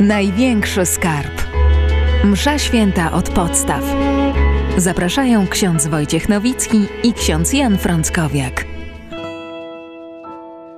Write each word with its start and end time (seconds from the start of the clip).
Największy 0.00 0.86
skarb. 0.86 1.42
Msza 2.24 2.58
święta 2.58 3.12
od 3.12 3.30
podstaw. 3.30 3.84
Zapraszają 4.76 5.46
ksiądz 5.46 5.86
Wojciech 5.86 6.28
Nowicki 6.28 6.86
i 7.02 7.12
ksiądz 7.12 7.52
Jan 7.52 7.78
Frąckowiak. 7.78 8.64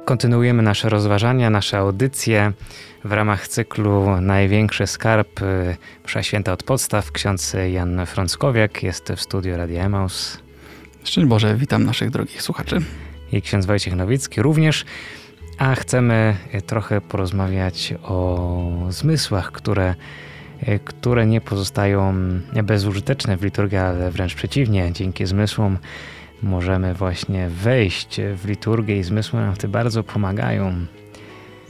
Kontynuujemy 0.04 0.62
nasze 0.62 0.88
rozważania, 0.88 1.50
nasze 1.50 1.79
audycje 1.79 2.53
w 3.04 3.12
ramach 3.12 3.48
cyklu 3.48 4.20
Największy 4.20 4.86
Skarb 4.86 5.43
y, 5.43 5.77
Msza 6.04 6.23
Święta 6.23 6.52
od 6.52 6.62
Podstaw. 6.62 7.12
Ksiądz 7.12 7.57
Jan 7.73 8.07
Frąckowiak 8.07 8.82
jest 8.82 9.12
w 9.16 9.20
studiu 9.20 9.57
Radia 9.57 9.84
Emaus. 9.84 10.39
Szczęść 11.04 11.29
Boże, 11.29 11.57
witam 11.57 11.84
naszych 11.84 12.11
drogich 12.11 12.43
słuchaczy. 12.43 12.79
I 13.32 13.43
ksiądz 13.43 13.66
Wojciech 13.66 13.95
Nowicki 13.95 14.43
również. 14.43 14.84
A 15.59 15.75
chcemy 15.75 16.37
trochę 16.66 17.00
porozmawiać 17.00 17.95
o 18.02 18.87
zmysłach, 18.89 19.52
które, 19.52 19.95
które 20.84 21.27
nie 21.27 21.41
pozostają 21.41 22.15
bezużyteczne 22.62 23.37
w 23.37 23.43
liturgii, 23.43 23.79
ale 23.79 24.10
wręcz 24.10 24.34
przeciwnie, 24.34 24.91
dzięki 24.93 25.27
zmysłom 25.27 25.79
możemy 26.43 26.95
właśnie 26.95 27.48
wejść 27.48 28.20
w 28.37 28.48
liturgię 28.48 28.98
i 28.98 29.02
zmysły 29.02 29.41
nam 29.41 29.55
wtedy 29.55 29.73
bardzo 29.73 30.02
pomagają. 30.02 30.87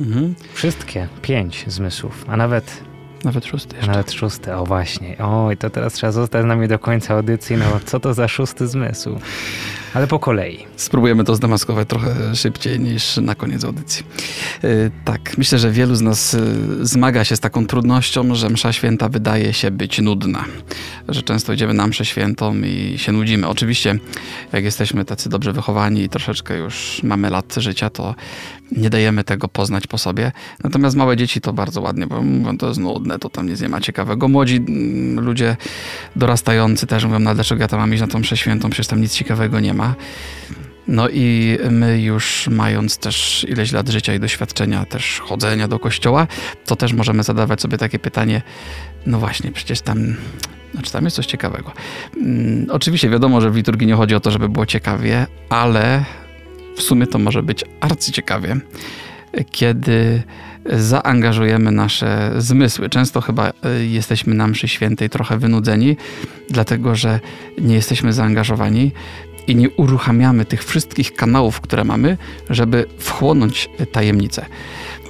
Mhm. 0.01 0.35
Wszystkie 0.53 1.09
pięć 1.23 1.65
zmysłów, 1.69 2.25
a 2.29 2.37
nawet 2.37 2.83
nawet 3.25 3.47
szósty 3.47 3.77
jeszcze. 3.77 3.91
Nawet 3.91 4.13
szósty, 4.13 4.55
o 4.55 4.65
właśnie. 4.65 5.19
O, 5.19 5.53
i 5.53 5.57
to 5.57 5.71
teraz 5.71 5.93
trzeba 5.93 6.13
zostać 6.13 6.43
z 6.43 6.47
nami 6.47 6.69
do 6.69 6.79
końca 6.79 7.15
audycji. 7.15 7.57
No, 7.57 7.65
co 7.85 8.01
to 8.01 8.15
za 8.15 8.29
szósty 8.29 8.69
zmysł? 8.69 9.19
Ale 9.95 10.07
po 10.07 10.19
kolei. 10.19 10.67
Spróbujemy 10.77 11.25
to 11.25 11.35
zdemaskować 11.35 11.89
trochę 11.89 12.37
szybciej 12.37 12.81
niż 12.81 13.17
na 13.17 13.35
koniec 13.35 13.65
audycji. 13.65 14.07
Yy, 14.63 14.91
tak, 15.05 15.39
myślę, 15.39 15.59
że 15.59 15.71
wielu 15.71 15.95
z 15.95 16.01
nas 16.01 16.33
yy, 16.33 16.87
zmaga 16.87 17.25
się 17.25 17.37
z 17.37 17.41
taką 17.41 17.67
trudnością, 17.67 18.35
że 18.35 18.51
msza 18.51 18.73
święta 18.73 19.09
wydaje 19.09 19.53
się 19.53 19.71
być 19.71 19.99
nudna. 19.99 20.45
Że 21.09 21.23
często 21.23 21.53
idziemy 21.53 21.75
na 21.75 21.87
mszę 21.87 22.05
świętą 22.05 22.55
i 22.55 22.99
się 22.99 23.13
nudzimy. 23.13 23.49
Oczywiście, 23.49 23.99
jak 24.53 24.65
jesteśmy 24.65 25.05
tacy 25.05 25.29
dobrze 25.29 25.53
wychowani 25.53 26.03
i 26.03 26.09
troszeczkę 26.09 26.59
już 26.59 27.01
mamy 27.03 27.31
lat 27.31 27.55
życia, 27.57 27.91
to 27.91 28.15
nie 28.77 28.91
dajemy 28.91 29.25
tego 29.25 29.49
poznać 29.49 29.87
po 29.87 29.99
sobie. 29.99 30.33
Natomiast 30.65 30.97
małe 30.97 31.17
dzieci 31.17 31.41
to 31.41 31.53
bardzo 31.53 31.81
ładnie, 31.81 32.07
bo 32.07 32.23
mówią, 32.23 32.59
to 32.59 32.69
jest 32.69 32.81
nudne, 32.81 33.19
to 33.19 33.29
tam 33.29 33.49
nic 33.49 33.61
nie 33.61 33.69
ma 33.69 33.81
ciekawego. 33.81 34.29
Młodzi 34.29 34.57
mm, 34.57 35.25
ludzie 35.25 35.57
dorastający 36.17 36.87
też 36.87 37.05
mówią, 37.05 37.19
no 37.19 37.35
dlaczego 37.35 37.63
ja 37.63 37.69
tam 37.69 37.81
mam 37.81 37.93
iść 37.93 38.01
na 38.01 38.07
tą 38.07 38.19
mszę 38.19 38.37
świętą, 38.37 38.71
przecież 38.71 38.87
tam 38.87 39.01
nic 39.01 39.13
ciekawego 39.13 39.61
nie 39.61 39.75
ma. 39.75 39.82
No 40.89 41.09
i 41.09 41.59
my 41.71 42.03
już 42.03 42.49
mając 42.51 42.99
też 42.99 43.47
ileś 43.49 43.73
lat 43.73 43.89
życia 43.89 44.15
i 44.15 44.21
doświadczenia 44.21 44.85
też 44.85 45.21
chodzenia 45.21 45.69
do 45.69 45.79
kościoła, 45.79 46.27
to 46.67 46.77
też 46.77 46.93
możemy 46.93 47.23
zadawać 47.23 47.61
sobie 47.61 47.79
takie 47.79 47.99
pytanie, 47.99 48.43
no 49.07 49.19
właśnie, 49.19 49.53
przecież 49.53 49.81
tam 49.81 50.15
znaczy 50.73 50.93
tam 50.93 51.05
jest 51.05 51.17
coś 51.17 51.27
ciekawego. 51.27 51.73
Hmm, 52.15 52.67
oczywiście 52.71 53.11
wiadomo, 53.11 53.41
że 53.41 53.51
w 53.51 53.57
liturgii 53.57 53.87
nie 53.87 53.95
chodzi 53.95 54.15
o 54.15 54.21
to, 54.21 54.31
żeby 54.31 54.49
było 54.49 54.67
ciekawie, 54.67 55.27
ale 55.49 56.05
w 56.77 56.83
sumie 56.83 57.07
to 57.07 57.19
może 57.19 57.43
być 57.43 57.65
arcyciekawie, 57.81 58.57
kiedy 59.51 60.23
zaangażujemy 60.67 61.73
nasze 61.73 62.33
zmysły. 62.39 62.89
Często 62.89 63.21
chyba 63.21 63.49
e, 63.49 63.85
jesteśmy 63.85 64.35
na 64.35 64.47
mszy 64.47 64.69
świętej 64.69 65.11
trochę 65.11 65.39
wynudzeni, 65.39 65.97
dlatego 66.51 66.97
że 66.97 67.21
nie 67.59 67.75
jesteśmy 67.75 68.13
zaangażowani 68.13 68.93
i 69.47 69.57
nie 69.57 69.71
uruchamiamy 69.71 70.45
tych 70.45 70.65
wszystkich 70.65 71.15
kanałów, 71.15 71.61
które 71.61 71.85
mamy, 71.85 72.17
żeby 72.51 72.87
wchłonąć 72.99 73.71
tajemnicę. 73.93 74.47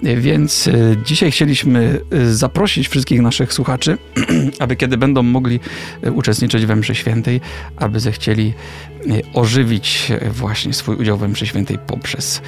Więc 0.03 0.69
e, 0.69 0.73
dzisiaj 1.05 1.31
chcieliśmy 1.31 2.01
e, 2.11 2.27
zaprosić 2.35 2.89
wszystkich 2.89 3.21
naszych 3.21 3.53
słuchaczy, 3.53 3.99
aby 4.59 4.77
kiedy 4.77 4.97
będą 4.97 5.23
mogli 5.23 5.61
e, 6.03 6.13
uczestniczyć 6.13 6.67
we 6.67 6.77
mszy 6.77 6.95
świętej, 6.95 7.41
aby 7.77 8.01
zechcieli 8.01 8.55
ożywić 9.35 10.13
właśnie 10.31 10.73
swój 10.73 10.97
udział 10.97 11.19
we 11.19 11.29
mszy 11.29 11.47
świętej 11.47 11.79
poprzez 11.87 12.43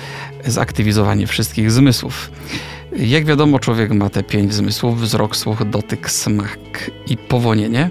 zaktywizowanie 0.47 1.26
wszystkich 1.26 1.70
zmysłów. 1.70 2.31
Jak 2.97 3.25
wiadomo, 3.25 3.58
człowiek 3.58 3.91
ma 3.91 4.10
te 4.10 4.22
pięć 4.22 4.54
zmysłów: 4.54 5.00
wzrok, 5.00 5.37
słuch, 5.37 5.64
dotyk, 5.70 6.10
smak 6.10 6.91
i 7.06 7.16
powonienie. 7.16 7.91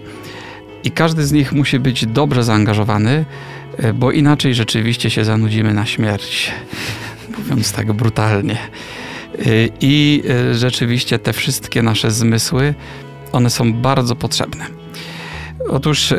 I 0.83 0.91
każdy 0.91 1.25
z 1.25 1.31
nich 1.31 1.51
musi 1.53 1.79
być 1.79 2.05
dobrze 2.05 2.43
zaangażowany, 2.43 3.25
bo 3.93 4.11
inaczej 4.11 4.53
rzeczywiście 4.53 5.09
się 5.09 5.25
zanudzimy 5.25 5.73
na 5.73 5.85
śmierć, 5.85 6.51
mówiąc 7.37 7.71
tak 7.71 7.93
brutalnie. 7.93 8.57
Y, 9.45 9.69
I 9.81 10.23
y, 10.51 10.55
rzeczywiście 10.55 11.19
te 11.19 11.33
wszystkie 11.33 11.81
nasze 11.81 12.11
zmysły, 12.11 12.73
one 13.31 13.49
są 13.49 13.73
bardzo 13.73 14.15
potrzebne. 14.15 14.65
Otóż 15.69 16.13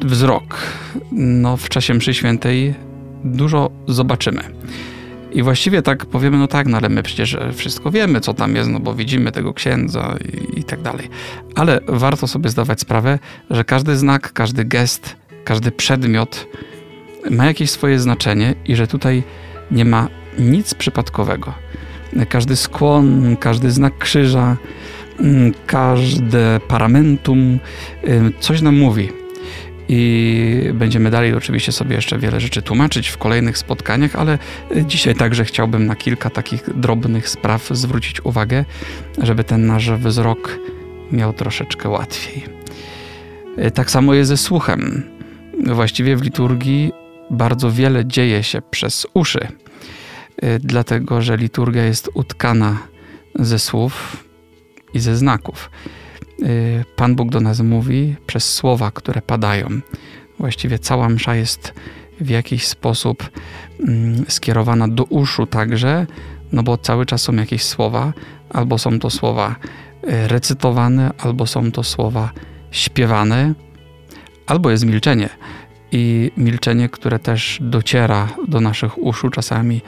wzrok, 0.00 0.56
no 1.12 1.56
w 1.56 1.68
czasie 1.68 1.94
mszy 1.94 2.14
świętej 2.14 2.74
dużo 3.24 3.70
zobaczymy. 3.88 4.42
I 5.32 5.42
właściwie 5.42 5.82
tak 5.82 6.06
powiemy, 6.06 6.38
no 6.38 6.48
tak, 6.48 6.66
no 6.66 6.76
ale 6.76 6.88
my 6.88 7.02
przecież 7.02 7.36
wszystko 7.54 7.90
wiemy, 7.90 8.20
co 8.20 8.34
tam 8.34 8.56
jest, 8.56 8.70
no 8.70 8.80
bo 8.80 8.94
widzimy 8.94 9.32
tego 9.32 9.54
księdza 9.54 10.16
i, 10.54 10.60
i 10.60 10.64
tak 10.64 10.82
dalej. 10.82 11.08
Ale 11.54 11.80
warto 11.86 12.26
sobie 12.26 12.50
zdawać 12.50 12.80
sprawę, 12.80 13.18
że 13.50 13.64
każdy 13.64 13.96
znak, 13.96 14.32
każdy 14.32 14.64
gest, 14.64 15.16
każdy 15.48 15.72
przedmiot 15.72 16.46
ma 17.30 17.46
jakieś 17.46 17.70
swoje 17.70 17.98
znaczenie 17.98 18.54
i 18.66 18.76
że 18.76 18.86
tutaj 18.86 19.22
nie 19.70 19.84
ma 19.84 20.08
nic 20.38 20.74
przypadkowego 20.74 21.54
każdy 22.28 22.56
skłon, 22.56 23.36
każdy 23.36 23.70
znak 23.70 23.98
krzyża, 23.98 24.56
mm, 25.20 25.52
każde 25.66 26.60
paramentum 26.68 27.58
coś 28.40 28.62
nam 28.62 28.76
mówi. 28.76 29.08
I 29.88 30.70
będziemy 30.74 31.10
dalej 31.10 31.34
oczywiście 31.34 31.72
sobie 31.72 31.96
jeszcze 31.96 32.18
wiele 32.18 32.40
rzeczy 32.40 32.62
tłumaczyć 32.62 33.08
w 33.08 33.18
kolejnych 33.18 33.58
spotkaniach, 33.58 34.16
ale 34.16 34.38
y, 34.76 34.84
dzisiaj 34.84 35.14
także 35.14 35.44
chciałbym 35.44 35.86
na 35.86 35.96
kilka 35.96 36.30
takich 36.30 36.78
drobnych 36.78 37.28
spraw 37.28 37.68
zwrócić 37.70 38.24
uwagę, 38.24 38.64
żeby 39.22 39.44
ten 39.44 39.66
nasz 39.66 39.90
wzrok 39.90 40.58
miał 41.12 41.32
troszeczkę 41.32 41.88
łatwiej. 41.88 42.44
Y, 43.66 43.70
tak 43.70 43.90
samo 43.90 44.14
jest 44.14 44.28
ze 44.28 44.36
słuchem. 44.36 45.17
Właściwie 45.66 46.16
w 46.16 46.22
liturgii 46.22 46.92
bardzo 47.30 47.70
wiele 47.70 48.06
dzieje 48.06 48.42
się 48.42 48.62
przez 48.62 49.06
uszy. 49.14 49.48
Y, 50.44 50.58
dlatego 50.58 51.22
że 51.22 51.36
liturgia 51.36 51.84
jest 51.84 52.10
utkana 52.14 52.78
ze 53.34 53.58
słów 53.58 54.24
i 54.94 55.00
ze 55.00 55.16
znaków. 55.16 55.70
Y, 56.42 56.84
Pan 56.96 57.16
Bóg 57.16 57.30
do 57.30 57.40
nas 57.40 57.60
mówi 57.60 58.16
przez 58.26 58.54
słowa, 58.54 58.90
które 58.90 59.22
padają. 59.22 59.68
Właściwie 60.38 60.78
cała 60.78 61.08
msza 61.08 61.34
jest 61.34 61.74
w 62.20 62.30
jakiś 62.30 62.66
sposób 62.66 63.30
mm, 63.80 64.24
skierowana 64.28 64.88
do 64.88 65.04
uszu 65.04 65.46
także, 65.46 66.06
no 66.52 66.62
bo 66.62 66.78
cały 66.78 67.06
czas 67.06 67.22
są 67.22 67.32
jakieś 67.32 67.64
słowa, 67.64 68.12
albo 68.50 68.78
są 68.78 68.98
to 68.98 69.10
słowa 69.10 69.56
y, 70.04 70.28
recytowane, 70.28 71.10
albo 71.18 71.46
są 71.46 71.72
to 71.72 71.82
słowa 71.82 72.32
śpiewane, 72.70 73.54
albo 74.48 74.70
jest 74.70 74.84
milczenie. 74.84 75.28
I 75.92 76.30
milczenie, 76.36 76.88
które 76.88 77.18
też 77.18 77.58
dociera 77.60 78.28
do 78.48 78.60
naszych 78.60 78.98
uszu 78.98 79.30
czasami 79.30 79.80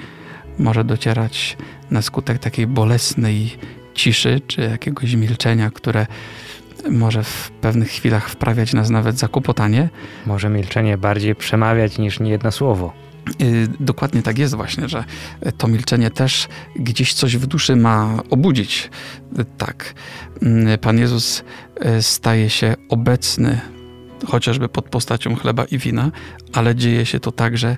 może 0.58 0.84
docierać 0.84 1.56
na 1.90 2.02
skutek 2.02 2.38
takiej 2.38 2.66
bolesnej 2.66 3.56
ciszy 3.94 4.40
czy 4.46 4.60
jakiegoś 4.60 5.14
milczenia, 5.14 5.70
które 5.70 6.06
może 6.90 7.24
w 7.24 7.50
pewnych 7.60 7.88
chwilach 7.88 8.28
wprawiać 8.28 8.72
nas 8.72 8.90
nawet 8.90 9.18
za 9.18 9.28
kłopotanie. 9.28 9.88
Może 10.26 10.48
milczenie 10.48 10.98
bardziej 10.98 11.34
przemawiać 11.34 11.98
niż 11.98 12.20
niejedno 12.20 12.52
słowo. 12.52 12.92
Y, 13.40 13.68
dokładnie 13.80 14.22
tak 14.22 14.38
jest 14.38 14.54
właśnie, 14.54 14.88
że 14.88 15.04
to 15.58 15.68
milczenie 15.68 16.10
też 16.10 16.48
gdzieś 16.76 17.14
coś 17.14 17.36
w 17.36 17.46
duszy 17.46 17.76
ma 17.76 18.22
obudzić. 18.30 18.90
Tak. 19.58 19.94
Mm, 20.42 20.78
Pan 20.78 20.98
Jezus 20.98 21.44
y, 21.98 22.02
staje 22.02 22.50
się 22.50 22.74
obecny 22.88 23.60
chociażby 24.26 24.68
pod 24.68 24.88
postacią 24.88 25.36
chleba 25.36 25.64
i 25.64 25.78
wina, 25.78 26.10
ale 26.52 26.74
dzieje 26.74 27.06
się 27.06 27.20
to 27.20 27.32
także 27.32 27.76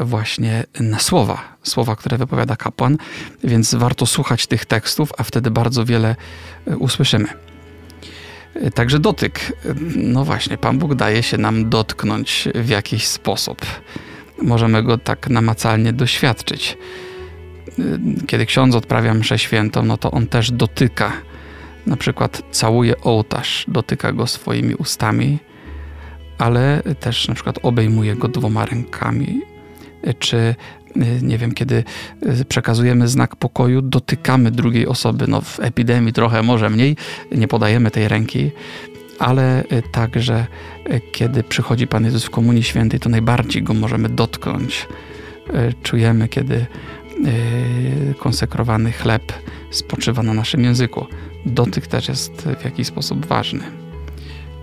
właśnie 0.00 0.64
na 0.80 0.98
słowa, 0.98 1.56
słowa, 1.62 1.96
które 1.96 2.18
wypowiada 2.18 2.56
kapłan, 2.56 2.98
więc 3.44 3.74
warto 3.74 4.06
słuchać 4.06 4.46
tych 4.46 4.64
tekstów, 4.64 5.12
a 5.18 5.22
wtedy 5.22 5.50
bardzo 5.50 5.84
wiele 5.84 6.16
e, 6.66 6.76
usłyszymy. 6.76 7.28
E, 8.54 8.70
także 8.70 8.98
dotyk. 8.98 9.40
E, 9.40 9.74
no 9.96 10.24
właśnie, 10.24 10.58
Pan 10.58 10.78
Bóg 10.78 10.94
daje 10.94 11.22
się 11.22 11.38
nam 11.38 11.70
dotknąć 11.70 12.48
w 12.54 12.68
jakiś 12.68 13.06
sposób. 13.06 13.66
Możemy 14.42 14.82
go 14.82 14.98
tak 14.98 15.30
namacalnie 15.30 15.92
doświadczyć. 15.92 16.78
Kiedy 18.26 18.46
ksiądz 18.46 18.74
odprawia 18.74 19.14
mszę 19.14 19.38
świętą, 19.38 19.82
no 19.82 19.96
to 19.96 20.10
on 20.10 20.26
też 20.26 20.50
dotyka. 20.50 21.12
Na 21.86 21.96
przykład 21.96 22.42
całuje 22.50 23.00
ołtarz, 23.00 23.64
dotyka 23.68 24.12
go 24.12 24.26
swoimi 24.26 24.74
ustami, 24.74 25.38
ale 26.40 26.82
też 27.00 27.28
na 27.28 27.34
przykład 27.34 27.58
obejmuje 27.62 28.16
go 28.16 28.28
dwoma 28.28 28.66
rękami 28.66 29.40
czy 30.18 30.54
nie 31.22 31.38
wiem, 31.38 31.52
kiedy 31.52 31.84
przekazujemy 32.48 33.08
znak 33.08 33.36
pokoju, 33.36 33.82
dotykamy 33.82 34.50
drugiej 34.50 34.86
osoby. 34.86 35.24
No, 35.28 35.40
w 35.40 35.60
epidemii 35.60 36.12
trochę 36.12 36.42
może 36.42 36.70
mniej, 36.70 36.96
nie 37.32 37.48
podajemy 37.48 37.90
tej 37.90 38.08
ręki, 38.08 38.50
ale 39.18 39.64
także 39.92 40.46
kiedy 41.12 41.42
przychodzi 41.42 41.86
Pan 41.86 42.04
Jezus 42.04 42.24
w 42.24 42.30
Komunii 42.30 42.62
Świętej, 42.62 43.00
to 43.00 43.08
najbardziej 43.08 43.62
Go 43.62 43.74
możemy 43.74 44.08
dotknąć. 44.08 44.88
Czujemy, 45.82 46.28
kiedy 46.28 46.66
konsekrowany 48.18 48.92
chleb 48.92 49.32
spoczywa 49.70 50.22
na 50.22 50.34
naszym 50.34 50.64
języku. 50.64 51.06
Dotyk 51.46 51.86
też 51.86 52.08
jest 52.08 52.48
w 52.60 52.64
jakiś 52.64 52.86
sposób 52.86 53.26
ważny. 53.26 53.62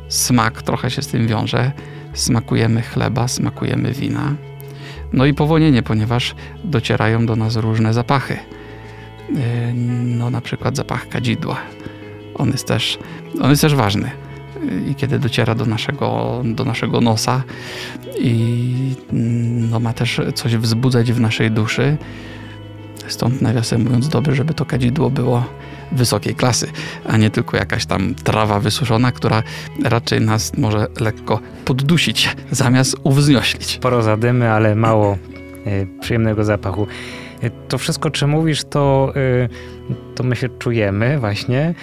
Smak 0.10 0.62
trochę 0.62 0.92
się 0.92 1.02
z 1.02 1.08
tym 1.08 1.28
wiąże. 1.28 1.72
Smakujemy 2.14 2.82
chleba, 2.82 3.28
smakujemy 3.28 3.92
wina. 3.92 4.36
No 5.14 5.26
i 5.26 5.34
powonienie, 5.34 5.84
ponieważ 5.84 6.36
docierają 6.64 7.26
do 7.26 7.36
nas 7.36 7.56
różne 7.56 7.94
zapachy. 7.94 8.38
No 10.04 10.30
na 10.30 10.42
przykład 10.42 10.76
zapach 10.76 11.10
kadzidła. 11.10 11.58
On 12.36 12.50
jest 12.50 12.68
też, 12.68 13.00
on 13.42 13.50
jest 13.50 13.62
też 13.62 13.76
ważny. 13.76 14.12
I 14.88 14.96
kiedy 14.96 15.20
dociera 15.20 15.56
do 15.56 15.66
naszego, 15.66 16.42
do 16.46 16.66
naszego 16.66 17.02
nosa 17.02 17.44
i 18.20 18.96
no, 19.72 19.80
ma 19.80 19.94
też 19.94 20.22
coś 20.36 20.58
wzbudzać 20.58 21.12
w 21.12 21.20
naszej 21.20 21.52
duszy, 21.52 21.98
Stąd 23.08 23.42
nawiasem 23.42 23.84
mówiąc 23.84 24.10
dobrze, 24.10 24.36
żeby 24.36 24.54
to 24.54 24.66
kadzidło 24.66 25.10
było 25.10 25.46
wysokiej 25.92 26.36
klasy, 26.36 26.68
a 27.08 27.18
nie 27.18 27.30
tylko 27.30 27.58
jakaś 27.58 27.86
tam 27.86 28.16
trawa 28.16 28.60
wysuszona, 28.60 29.12
która 29.12 29.44
raczej 29.84 30.22
nas 30.22 30.58
może 30.58 30.88
lekko 31.00 31.40
poddusić, 31.66 32.36
zamiast 32.52 32.96
uwznioślić. 33.04 33.66
Sporo 33.66 34.02
zadymy, 34.02 34.52
ale 34.52 34.76
mało 34.76 35.18
y, 35.68 35.88
przyjemnego 36.02 36.44
zapachu. 36.44 36.88
E, 37.44 37.50
to 37.50 37.78
wszystko, 37.78 38.10
czy 38.10 38.28
mówisz, 38.28 38.64
to, 38.64 39.14
y, 39.16 39.50
to 40.16 40.24
my 40.24 40.36
się 40.36 40.50
czujemy 40.50 41.20
właśnie, 41.20 41.74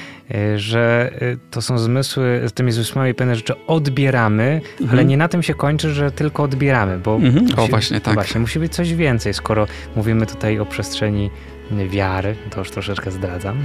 że 0.57 1.13
to 1.51 1.63
są 1.63 1.79
zmysły, 1.79 2.43
z 2.47 2.53
tymi 2.53 2.73
zmysłami 2.73 3.15
pewne 3.15 3.37
rzeczy 3.37 3.55
odbieramy, 3.67 4.61
mhm. 4.71 4.91
ale 4.91 5.05
nie 5.05 5.17
na 5.17 5.29
tym 5.29 5.43
się 5.43 5.55
kończy, 5.55 5.91
że 5.91 6.11
tylko 6.11 6.43
odbieramy, 6.43 6.99
bo 6.99 7.15
mhm. 7.17 7.45
musi, 7.45 7.57
o, 7.57 7.67
właśnie 7.67 8.01
tak. 8.01 8.15
Właśnie, 8.15 8.41
musi 8.41 8.59
być 8.59 8.75
coś 8.75 8.95
więcej, 8.95 9.35
skoro 9.35 9.67
mówimy 9.97 10.27
tutaj 10.27 10.59
o 10.59 10.67
przestrzeni 10.67 11.31
wiary, 11.71 12.37
to 12.51 12.59
już 12.59 12.71
troszeczkę 12.71 13.11
zdradzam. 13.11 13.57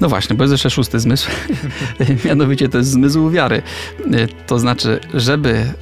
No 0.00 0.08
właśnie, 0.08 0.36
bo 0.36 0.44
jest 0.44 0.52
jeszcze 0.52 0.70
szósty 0.70 1.00
zmysł, 1.00 1.30
mianowicie 2.24 2.68
to 2.68 2.78
jest 2.78 2.90
zmysł 2.90 3.30
wiary. 3.30 3.62
To 4.46 4.58
znaczy, 4.58 5.00
żeby 5.14 5.72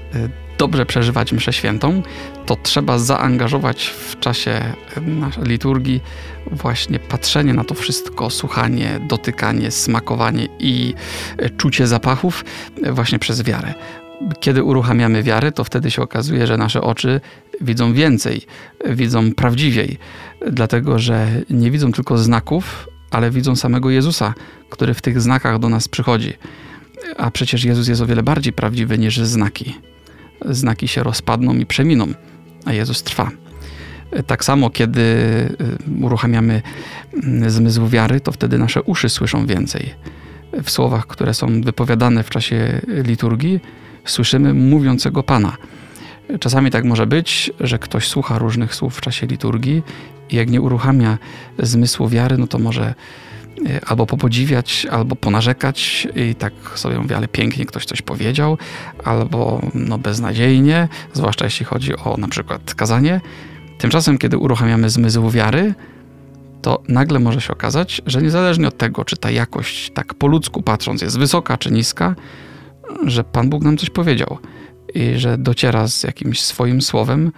dobrze 0.58 0.86
przeżywać 0.86 1.32
mszę 1.32 1.52
świętą, 1.52 2.02
to 2.46 2.56
trzeba 2.62 2.98
zaangażować 2.98 3.86
w 3.86 4.20
czasie 4.20 4.74
liturgii 5.42 6.00
właśnie 6.52 6.98
patrzenie 6.98 7.54
na 7.54 7.64
to 7.64 7.74
wszystko, 7.74 8.30
słuchanie, 8.30 9.00
dotykanie, 9.08 9.70
smakowanie 9.70 10.48
i 10.58 10.94
e, 11.38 11.50
czucie 11.50 11.86
zapachów 11.86 12.44
e, 12.82 12.92
właśnie 12.92 13.18
przez 13.18 13.42
wiarę. 13.42 13.74
Kiedy 14.40 14.62
uruchamiamy 14.62 15.22
wiarę, 15.22 15.52
to 15.52 15.64
wtedy 15.64 15.90
się 15.90 16.02
okazuje, 16.02 16.46
że 16.46 16.56
nasze 16.56 16.80
oczy 16.80 17.20
widzą 17.60 17.92
więcej, 17.92 18.46
widzą 18.90 19.32
prawdziwiej, 19.32 19.98
dlatego 20.50 20.98
że 20.98 21.28
nie 21.50 21.70
widzą 21.70 21.92
tylko 21.92 22.18
znaków, 22.18 22.88
ale 23.10 23.30
widzą 23.30 23.56
samego 23.56 23.90
Jezusa, 23.90 24.34
który 24.70 24.94
w 24.94 25.02
tych 25.02 25.20
znakach 25.20 25.58
do 25.58 25.68
nas 25.68 25.88
przychodzi. 25.88 26.32
A 27.16 27.30
przecież 27.30 27.64
Jezus 27.64 27.88
jest 27.88 28.02
o 28.02 28.06
wiele 28.06 28.22
bardziej 28.22 28.52
prawdziwy 28.52 28.98
niż 28.98 29.18
znaki 29.18 29.74
znaki 30.50 30.88
się 30.88 31.02
rozpadną 31.02 31.54
i 31.54 31.66
przeminą, 31.66 32.06
a 32.64 32.72
Jezus 32.72 33.02
trwa. 33.02 33.30
Tak 34.26 34.44
samo, 34.44 34.70
kiedy 34.70 35.00
y, 35.00 36.04
uruchamiamy 36.04 36.62
mm, 37.24 37.50
zmysł 37.50 37.88
wiary, 37.88 38.20
to 38.20 38.32
wtedy 38.32 38.58
nasze 38.58 38.82
uszy 38.82 39.08
słyszą 39.08 39.46
więcej. 39.46 39.94
W 40.62 40.70
słowach, 40.70 41.06
które 41.06 41.34
są 41.34 41.60
wypowiadane 41.60 42.22
w 42.22 42.30
czasie 42.30 42.80
liturgii, 42.88 43.60
słyszymy 44.06 44.54
mówiącego 44.54 45.22
Pana. 45.22 45.56
Czasami 46.40 46.70
tak 46.70 46.84
może 46.84 47.06
być, 47.06 47.50
że 47.60 47.78
ktoś 47.78 48.08
słucha 48.08 48.38
różnych 48.38 48.74
słów 48.74 48.96
w 48.96 49.00
czasie 49.00 49.26
liturgii 49.26 49.82
i 50.30 50.36
jak 50.36 50.50
nie 50.50 50.60
uruchamia 50.60 51.18
zmysłu 51.58 52.08
wiary, 52.08 52.38
no 52.38 52.46
to 52.46 52.58
może 52.58 52.94
Y, 53.58 53.80
albo 53.86 54.06
popodziwiać, 54.06 54.86
albo 54.90 55.16
ponarzekać 55.16 56.08
i 56.16 56.34
tak 56.34 56.52
sobie 56.74 56.98
mówię, 56.98 57.16
ale 57.16 57.28
pięknie 57.28 57.66
ktoś 57.66 57.84
coś 57.84 58.02
powiedział, 58.02 58.58
albo 59.04 59.60
no 59.74 59.98
beznadziejnie, 59.98 60.88
zwłaszcza 61.12 61.44
jeśli 61.44 61.66
chodzi 61.66 61.96
o 61.96 62.16
na 62.18 62.28
przykład 62.28 62.74
kazanie. 62.74 63.20
Tymczasem, 63.78 64.18
kiedy 64.18 64.38
uruchamiamy 64.38 64.90
zmysł 64.90 65.30
wiary, 65.30 65.74
to 66.62 66.82
nagle 66.88 67.18
może 67.18 67.40
się 67.40 67.52
okazać, 67.52 68.02
że 68.06 68.22
niezależnie 68.22 68.68
od 68.68 68.76
tego, 68.76 69.04
czy 69.04 69.16
ta 69.16 69.30
jakość 69.30 69.90
tak 69.90 70.14
po 70.14 70.26
ludzku 70.26 70.62
patrząc 70.62 71.02
jest 71.02 71.18
wysoka 71.18 71.56
czy 71.56 71.72
niska, 71.72 72.14
że 73.06 73.24
Pan 73.24 73.50
Bóg 73.50 73.62
nam 73.62 73.76
coś 73.76 73.90
powiedział 73.90 74.38
i 74.94 75.12
że 75.16 75.38
dociera 75.38 75.88
z 75.88 76.02
jakimś 76.02 76.42
swoim 76.42 76.82
słowem 76.82 77.32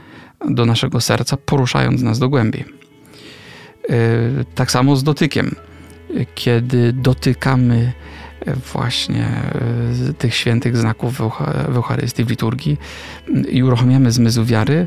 do 0.51 0.67
naszego 0.67 1.01
serca, 1.01 1.37
poruszając 1.37 2.03
nas 2.03 2.19
do 2.19 2.29
głębi. 2.29 2.65
Yy, 3.89 3.97
tak 4.55 4.71
samo 4.71 4.97
z 4.97 5.03
dotykiem 5.05 5.55
kiedy 6.35 6.93
dotykamy 6.93 7.93
właśnie 8.73 9.27
e, 9.27 10.13
tych 10.13 10.35
świętych 10.35 10.77
znaków 10.77 11.15
w 11.69 11.77
Eucharystii, 11.77 12.25
w 12.25 12.31
liturgii 12.31 12.77
i 13.49 13.63
uruchamiamy 13.63 14.13
zmysł 14.13 14.45
wiary, 14.45 14.87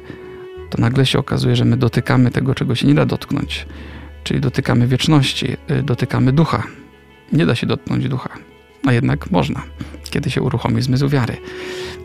to 0.70 0.82
nagle 0.82 1.06
się 1.06 1.20
okazuje, 1.20 1.56
że 1.56 1.66
my 1.66 1.78
dotykamy 1.78 2.32
tego, 2.32 2.56
czego 2.56 2.76
się 2.76 2.88
nie 2.88 2.94
da 2.94 3.06
dotknąć. 3.06 3.66
Czyli 4.24 4.42
dotykamy 4.42 4.88
wieczności, 4.88 5.58
dotykamy 5.84 6.34
ducha. 6.34 6.64
Nie 7.34 7.46
da 7.46 7.56
się 7.56 7.68
dotknąć 7.68 8.10
ducha, 8.10 8.30
a 8.86 8.94
jednak 8.94 9.32
można, 9.32 9.64
kiedy 10.10 10.32
się 10.32 10.42
uruchomi 10.42 10.82
zmysł 10.82 11.10
wiary. 11.10 11.38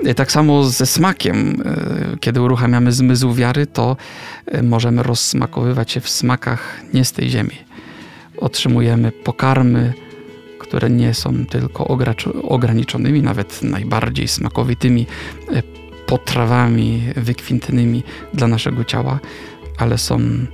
E, 0.05 0.15
tak 0.15 0.33
samo 0.33 0.65
ze 0.65 0.87
smakiem. 0.87 1.63
Kiedy 2.21 2.43
uruchamiamy 2.43 2.93
zmysł 2.93 3.35
wiary, 3.35 3.67
to 3.67 3.97
możemy 4.63 5.03
rozsmakowywać 5.03 5.93
się 5.93 6.01
w 6.01 6.09
smakach 6.09 6.81
nie 6.95 7.05
z 7.05 7.13
tej 7.13 7.31
ziemi 7.31 7.67
otrzymujemy 8.39 9.13
pokarmy, 9.13 9.93
które 10.59 10.91
nie 10.91 11.15
są 11.15 11.47
tylko 11.47 11.87
ograniczonymi, 12.43 13.23
nawet 13.23 13.63
najbardziej 13.63 14.29
smakowitymi 14.29 15.07
e, 15.53 15.63
potrawami 16.07 17.03
wykwintnymi 17.17 18.03
dla 18.35 18.49
naszego 18.49 18.85
ciała, 18.85 19.21
ale 19.79 19.99
są 19.99 20.15
mm, 20.17 20.49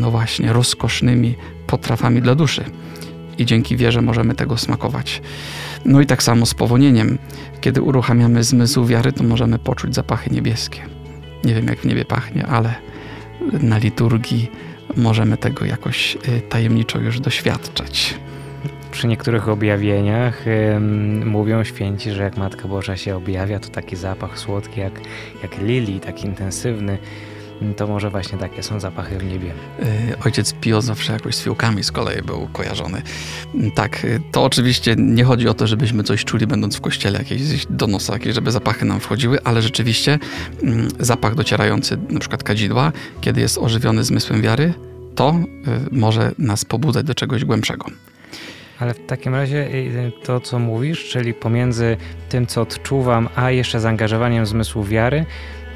no 0.00 0.10
właśnie 0.10 0.52
rozkosznymi 0.52 1.34
potrawami 1.66 2.22
dla 2.22 2.34
duszy. 2.34 2.64
I 3.38 3.46
dzięki 3.46 3.76
wierze 3.76 4.02
możemy 4.02 4.34
tego 4.34 4.56
smakować. 4.56 5.22
No 5.84 6.00
i 6.00 6.06
tak 6.06 6.22
samo 6.22 6.46
z 6.46 6.54
powonieniem. 6.54 7.18
Kiedy 7.60 7.82
uruchamiamy 7.82 8.44
zmysł 8.44 8.86
wiary, 8.86 9.12
to 9.12 9.24
możemy 9.24 9.58
poczuć 9.58 9.94
zapachy 9.94 10.30
niebieskie. 10.30 10.80
Nie 11.44 11.54
wiem, 11.54 11.66
jak 11.66 11.78
w 11.78 11.84
niebie 11.84 12.04
pachnie, 12.04 12.46
ale 12.46 12.74
na 13.52 13.78
liturgii 13.78 14.50
możemy 14.96 15.36
tego 15.36 15.64
jakoś 15.64 16.16
y, 16.16 16.40
tajemniczo 16.40 16.98
już 16.98 17.20
doświadczać. 17.20 18.14
Przy 18.92 19.06
niektórych 19.06 19.48
objawieniach 19.48 20.44
mówią 21.24 21.64
święci, 21.64 22.10
że 22.10 22.22
jak 22.22 22.36
Matka 22.36 22.68
Boża 22.68 22.96
się 22.96 23.16
objawia, 23.16 23.58
to 23.60 23.68
taki 23.68 23.96
zapach 23.96 24.38
słodki 24.38 24.80
jak, 24.80 25.00
jak 25.42 25.58
lilii, 25.58 26.00
taki 26.00 26.26
intensywny 26.26 26.98
to 27.76 27.86
może 27.86 28.10
właśnie 28.10 28.38
takie 28.38 28.62
są 28.62 28.80
zapachy 28.80 29.18
w 29.18 29.24
niebie. 29.24 29.52
Y, 29.82 30.18
ojciec 30.24 30.54
Pio 30.60 30.82
zawsze 30.82 31.12
jakoś 31.12 31.34
z 31.34 31.42
fiołkami 31.42 31.84
z 31.84 31.92
kolei 31.92 32.22
był 32.22 32.48
kojarzony. 32.52 33.02
Tak, 33.74 34.04
y, 34.04 34.20
to 34.32 34.44
oczywiście 34.44 34.94
nie 34.98 35.24
chodzi 35.24 35.48
o 35.48 35.54
to, 35.54 35.66
żebyśmy 35.66 36.02
coś 36.02 36.24
czuli 36.24 36.46
będąc 36.46 36.76
w 36.76 36.80
kościele, 36.80 37.18
jakieś 37.18 37.66
do 37.70 37.86
nosa, 37.86 38.12
jakieś, 38.12 38.34
żeby 38.34 38.50
zapachy 38.50 38.84
nam 38.84 39.00
wchodziły, 39.00 39.38
ale 39.44 39.62
rzeczywiście 39.62 40.18
mm, 40.62 40.88
zapach 40.98 41.34
docierający 41.34 41.98
na 42.08 42.20
przykład 42.20 42.42
kadzidła, 42.42 42.92
kiedy 43.20 43.40
jest 43.40 43.58
ożywiony 43.58 44.04
zmysłem 44.04 44.42
wiary, 44.42 44.74
to 45.14 45.34
y, 45.90 45.94
może 45.94 46.32
nas 46.38 46.64
pobudzać 46.64 47.06
do 47.06 47.14
czegoś 47.14 47.44
głębszego. 47.44 47.86
Ale 48.78 48.94
w 48.94 49.06
takim 49.06 49.34
razie 49.34 49.68
to, 50.22 50.40
co 50.40 50.58
mówisz, 50.58 51.08
czyli 51.08 51.34
pomiędzy 51.34 51.96
tym, 52.28 52.46
co 52.46 52.60
odczuwam, 52.60 53.28
a 53.36 53.50
jeszcze 53.50 53.80
zaangażowaniem 53.80 54.46
zmysłu 54.46 54.84
wiary, 54.84 55.24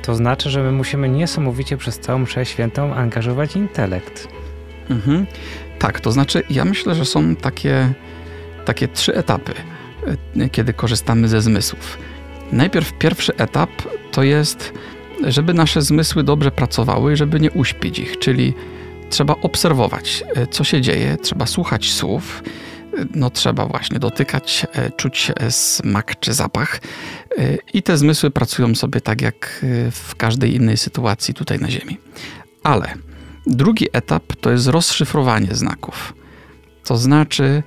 to 0.07 0.15
znaczy, 0.15 0.51
że 0.51 0.63
my 0.63 0.73
musimy 0.73 1.09
niesamowicie 1.09 1.77
przez 1.77 1.99
całą 1.99 2.19
mszę 2.19 2.45
świętą 2.47 2.95
angażować 2.95 3.57
intelekt. 3.57 4.29
Mhm. 4.91 5.27
Tak, 5.79 6.01
to 6.01 6.13
znaczy 6.13 6.43
ja 6.51 6.65
myślę, 6.65 6.95
że 6.95 7.05
są 7.05 7.37
takie, 7.37 7.93
takie 8.65 8.89
trzy 8.89 9.15
etapy, 9.15 9.53
e, 10.37 10.49
kiedy 10.49 10.73
korzystamy 10.73 11.29
ze 11.29 11.41
zmysłów. 11.41 11.99
Najpierw 12.53 12.93
pierwszy 12.93 13.37
etap 13.37 13.71
to 14.13 14.23
jest, 14.23 14.73
żeby 15.27 15.55
nasze 15.55 15.83
zmysły 15.83 16.25
dobrze 16.25 16.51
pracowały, 16.51 17.17
żeby 17.17 17.41
nie 17.41 17.51
uśpić 17.51 17.99
ich, 17.99 18.19
czyli 18.19 18.55
trzeba 19.11 19.35
obserwować, 19.43 20.25
e, 20.35 20.47
co 20.47 20.65
się 20.65 20.81
dzieje, 20.81 21.17
trzeba 21.23 21.47
słuchać 21.47 21.93
słów, 21.93 22.43
no 23.15 23.31
trzeba 23.31 23.67
właśnie 23.67 23.99
dotykać, 23.99 24.67
e, 24.73 24.91
czuć 24.91 25.33
e, 25.37 25.51
smak 25.51 26.21
czy 26.21 26.35
zapach. 26.35 26.81
E, 27.39 27.57
I 27.75 27.83
te 27.83 27.97
zmysły 27.99 28.31
pracują 28.31 28.75
sobie 28.75 29.01
tak 29.01 29.23
jak 29.23 29.65
w 29.93 30.15
każdej 30.17 30.55
innej 30.55 30.77
sytuacji 30.77 31.35
tutaj 31.35 31.59
na 31.59 31.71
Ziemi. 31.71 31.99
Ale 32.63 32.95
drugi 33.47 33.87
etap 33.93 34.37
to 34.41 34.51
jest 34.51 34.67
rozszyfrowanie 34.67 35.55
znaków. 35.55 36.15
To 36.85 36.97
znaczy 36.97 37.63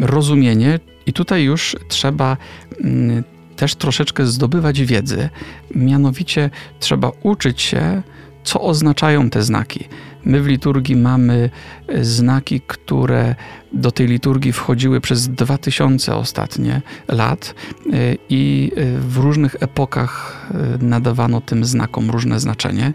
rozumienie, 0.00 0.80
i 1.06 1.12
tutaj 1.12 1.42
już 1.42 1.76
trzeba 1.88 2.36
mm, 2.80 3.24
też 3.56 3.74
troszeczkę 3.74 4.26
zdobywać 4.26 4.82
wiedzy, 4.82 5.28
mianowicie 5.74 6.50
trzeba 6.80 7.12
uczyć 7.22 7.62
się, 7.62 8.02
co 8.44 8.60
oznaczają 8.60 9.30
te 9.30 9.42
znaki. 9.42 9.88
My 10.24 10.42
w 10.42 10.46
liturgii 10.46 10.96
mamy 10.96 11.50
e, 11.88 12.04
znaki, 12.04 12.60
które 12.66 13.34
do 13.72 13.90
tej 13.90 14.06
liturgii 14.06 14.52
wchodziły 14.52 15.00
przez 15.00 15.28
2000 15.28 16.16
ostatnie 16.16 16.82
lat 17.08 17.54
e, 17.86 17.90
i 18.28 18.72
e, 18.76 18.98
w 18.98 19.16
różnych 19.16 19.56
epokach 19.60 20.46
nadawano 20.80 21.40
tym 21.40 21.64
znakom 21.64 22.10
różne 22.10 22.40
znaczenie. 22.40 22.92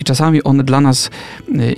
I 0.00 0.04
czasami 0.04 0.42
one 0.42 0.64
dla 0.64 0.80
nas 0.80 1.10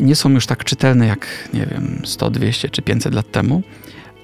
nie 0.00 0.16
są 0.16 0.30
już 0.30 0.46
tak 0.46 0.64
czytelne 0.64 1.06
jak, 1.06 1.26
nie 1.54 1.66
wiem, 1.66 2.02
100, 2.04 2.30
200 2.30 2.68
czy 2.68 2.82
500 2.82 3.14
lat 3.14 3.30
temu 3.30 3.62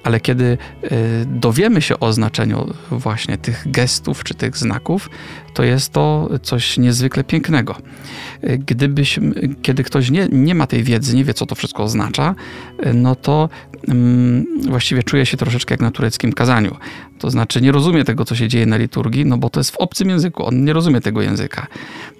ale 0.03 0.19
kiedy 0.19 0.43
y, 0.43 0.87
dowiemy 1.25 1.81
się 1.81 1.99
o 1.99 2.13
znaczeniu 2.13 2.73
właśnie 2.91 3.37
tych 3.37 3.71
gestów 3.71 4.23
czy 4.23 4.33
tych 4.33 4.57
znaków, 4.57 5.09
to 5.53 5.63
jest 5.63 5.93
to 5.93 6.29
coś 6.41 6.77
niezwykle 6.77 7.23
pięknego. 7.23 7.75
Y, 8.43 8.57
gdybyśmy, 8.57 9.33
kiedy 9.61 9.83
ktoś 9.83 10.09
nie, 10.09 10.27
nie 10.31 10.55
ma 10.55 10.67
tej 10.67 10.83
wiedzy, 10.83 11.15
nie 11.15 11.23
wie, 11.23 11.33
co 11.33 11.45
to 11.45 11.55
wszystko 11.55 11.83
oznacza, 11.83 12.35
y, 12.85 12.93
no 12.93 13.15
to 13.15 13.49
um, 13.87 14.45
właściwie 14.69 15.03
czuje 15.03 15.25
się 15.25 15.37
troszeczkę 15.37 15.73
jak 15.73 15.81
na 15.81 15.91
tureckim 15.91 16.33
kazaniu. 16.33 16.75
To 17.19 17.31
znaczy 17.31 17.61
nie 17.61 17.71
rozumie 17.71 18.03
tego, 18.03 18.25
co 18.25 18.35
się 18.35 18.47
dzieje 18.47 18.65
na 18.65 18.77
liturgii, 18.77 19.25
no 19.25 19.37
bo 19.37 19.49
to 19.49 19.59
jest 19.59 19.71
w 19.71 19.77
obcym 19.77 20.09
języku, 20.09 20.45
on 20.45 20.63
nie 20.63 20.73
rozumie 20.73 21.01
tego 21.01 21.21
języka. 21.21 21.67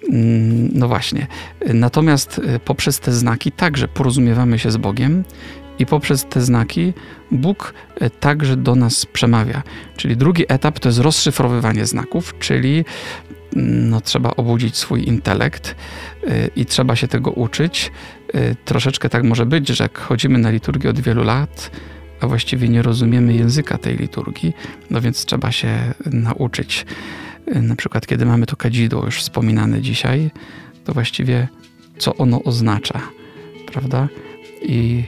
Um, 0.02 0.68
no 0.72 0.88
właśnie. 0.88 1.26
Natomiast 1.74 2.40
poprzez 2.64 3.00
te 3.00 3.12
znaki 3.12 3.52
także 3.52 3.88
porozumiewamy 3.88 4.58
się 4.58 4.70
z 4.70 4.76
Bogiem 4.76 5.24
i 5.80 5.86
poprzez 5.86 6.24
te 6.24 6.40
znaki 6.40 6.92
Bóg 7.30 7.74
e, 8.00 8.10
także 8.10 8.56
do 8.56 8.74
nas 8.74 9.06
przemawia. 9.06 9.62
Czyli 9.96 10.16
drugi 10.16 10.44
etap 10.48 10.78
to 10.78 10.88
jest 10.88 10.98
rozszyfrowywanie 10.98 11.86
znaków, 11.86 12.34
czyli 12.38 12.84
mm, 13.56 13.90
no, 13.90 14.00
trzeba 14.00 14.30
obudzić 14.30 14.76
swój 14.76 15.08
intelekt 15.08 15.74
e, 16.26 16.46
i 16.56 16.66
trzeba 16.66 16.96
się 16.96 17.08
tego 17.08 17.30
uczyć. 17.30 17.92
E, 18.34 18.54
troszeczkę 18.54 19.08
tak 19.08 19.24
może 19.24 19.46
być, 19.46 19.68
że 19.68 19.84
jak 19.84 19.98
chodzimy 19.98 20.38
na 20.38 20.50
liturgię 20.50 20.90
od 20.90 21.00
wielu 21.00 21.24
lat, 21.24 21.70
a 22.20 22.26
właściwie 22.26 22.68
nie 22.68 22.82
rozumiemy 22.82 23.34
języka 23.34 23.78
tej 23.78 23.96
liturgii, 23.96 24.52
no 24.90 25.00
więc 25.00 25.24
trzeba 25.24 25.52
się 25.52 25.94
nauczyć. 26.06 26.86
Na 27.54 27.76
przykład, 27.76 28.06
kiedy 28.06 28.26
mamy 28.26 28.46
to 28.46 28.56
kadzidło 28.56 29.04
już 29.04 29.20
wspominane 29.20 29.80
dzisiaj, 29.80 30.30
to 30.84 30.92
właściwie 30.92 31.48
co 31.98 32.14
ono 32.16 32.42
oznacza, 32.42 33.00
prawda? 33.66 34.08
I 34.62 35.04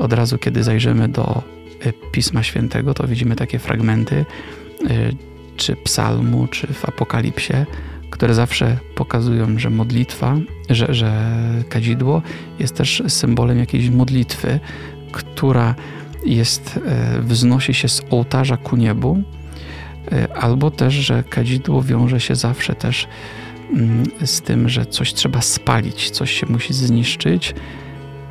od 0.00 0.12
razu, 0.12 0.38
kiedy 0.38 0.62
zajrzymy 0.62 1.08
do 1.08 1.42
e, 1.80 1.92
Pisma 2.12 2.42
Świętego, 2.42 2.94
to 2.94 3.08
widzimy 3.08 3.36
takie 3.36 3.58
fragmenty, 3.58 4.16
e, 4.16 5.12
czy 5.56 5.76
psalmu, 5.76 6.46
czy 6.46 6.66
w 6.66 6.84
Apokalipsie, 6.84 7.52
które 8.10 8.34
zawsze 8.34 8.78
pokazują, 8.94 9.58
że 9.58 9.70
modlitwa, 9.70 10.36
że, 10.70 10.94
że 10.94 11.32
kadzidło 11.68 12.22
jest 12.58 12.76
też 12.76 13.02
symbolem 13.08 13.58
jakiejś 13.58 13.90
modlitwy, 13.90 14.60
która 15.12 15.74
jest, 16.26 16.80
e, 16.86 17.20
wznosi 17.20 17.74
się 17.74 17.88
z 17.88 18.02
ołtarza 18.10 18.56
ku 18.56 18.76
niebu, 18.76 19.22
albo 20.34 20.70
też, 20.70 20.94
że 20.94 21.22
kadzidło 21.22 21.82
wiąże 21.82 22.20
się 22.20 22.34
zawsze 22.34 22.74
też 22.74 23.08
mm, 23.72 24.04
z 24.24 24.40
tym, 24.40 24.68
że 24.68 24.86
coś 24.86 25.14
trzeba 25.14 25.40
spalić, 25.40 26.10
coś 26.10 26.30
się 26.30 26.46
musi 26.46 26.74
zniszczyć, 26.74 27.54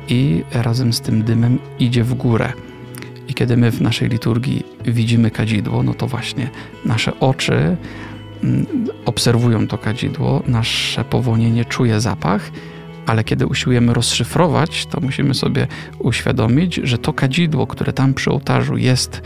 i 0.08 0.42
razem 0.52 0.92
z 0.92 1.00
tym 1.00 1.22
dymem 1.22 1.58
idzie 1.78 2.04
w 2.04 2.14
górę. 2.14 2.52
I 3.28 3.34
kiedy 3.34 3.56
my 3.56 3.70
w 3.70 3.80
naszej 3.80 4.08
liturgii 4.08 4.62
widzimy 4.84 5.30
kadzidło, 5.30 5.82
no 5.82 5.94
to 5.94 6.06
właśnie 6.06 6.50
nasze 6.84 7.20
oczy 7.20 7.76
mm, 8.44 8.66
obserwują 9.04 9.66
to 9.66 9.78
kadzidło, 9.78 10.42
nasze 10.46 11.04
powonienie 11.04 11.64
czuje 11.64 12.00
zapach, 12.00 12.50
ale 13.06 13.24
kiedy 13.24 13.46
usiłujemy 13.46 13.94
rozszyfrować, 13.94 14.86
to 14.86 15.00
musimy 15.00 15.34
sobie 15.34 15.66
uświadomić, 15.98 16.80
że 16.84 16.98
to 16.98 17.12
kadzidło, 17.12 17.66
które 17.66 17.92
tam 17.92 18.14
przy 18.14 18.30
ołtarzu 18.30 18.76
jest 18.76 19.22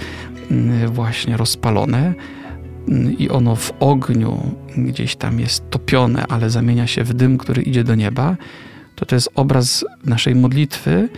mm, 0.50 0.88
właśnie 0.88 1.37
rozpalone 1.37 2.14
mm, 2.88 3.18
i 3.18 3.28
ono 3.28 3.56
w 3.56 3.73
ogniu 3.80 4.56
gdzieś 4.76 5.16
tam 5.16 5.40
jest 5.40 5.71
topione, 5.71 6.26
ale 6.28 6.50
zamienia 6.50 6.87
się 6.87 7.04
w 7.04 7.14
dym, 7.14 7.38
który 7.38 7.62
idzie 7.62 7.85
do 7.85 7.95
nieba, 7.95 8.37
to 8.96 9.06
to 9.06 9.14
jest 9.14 9.30
obraz 9.34 9.84
naszej 10.04 10.34
modlitwy 10.34 11.08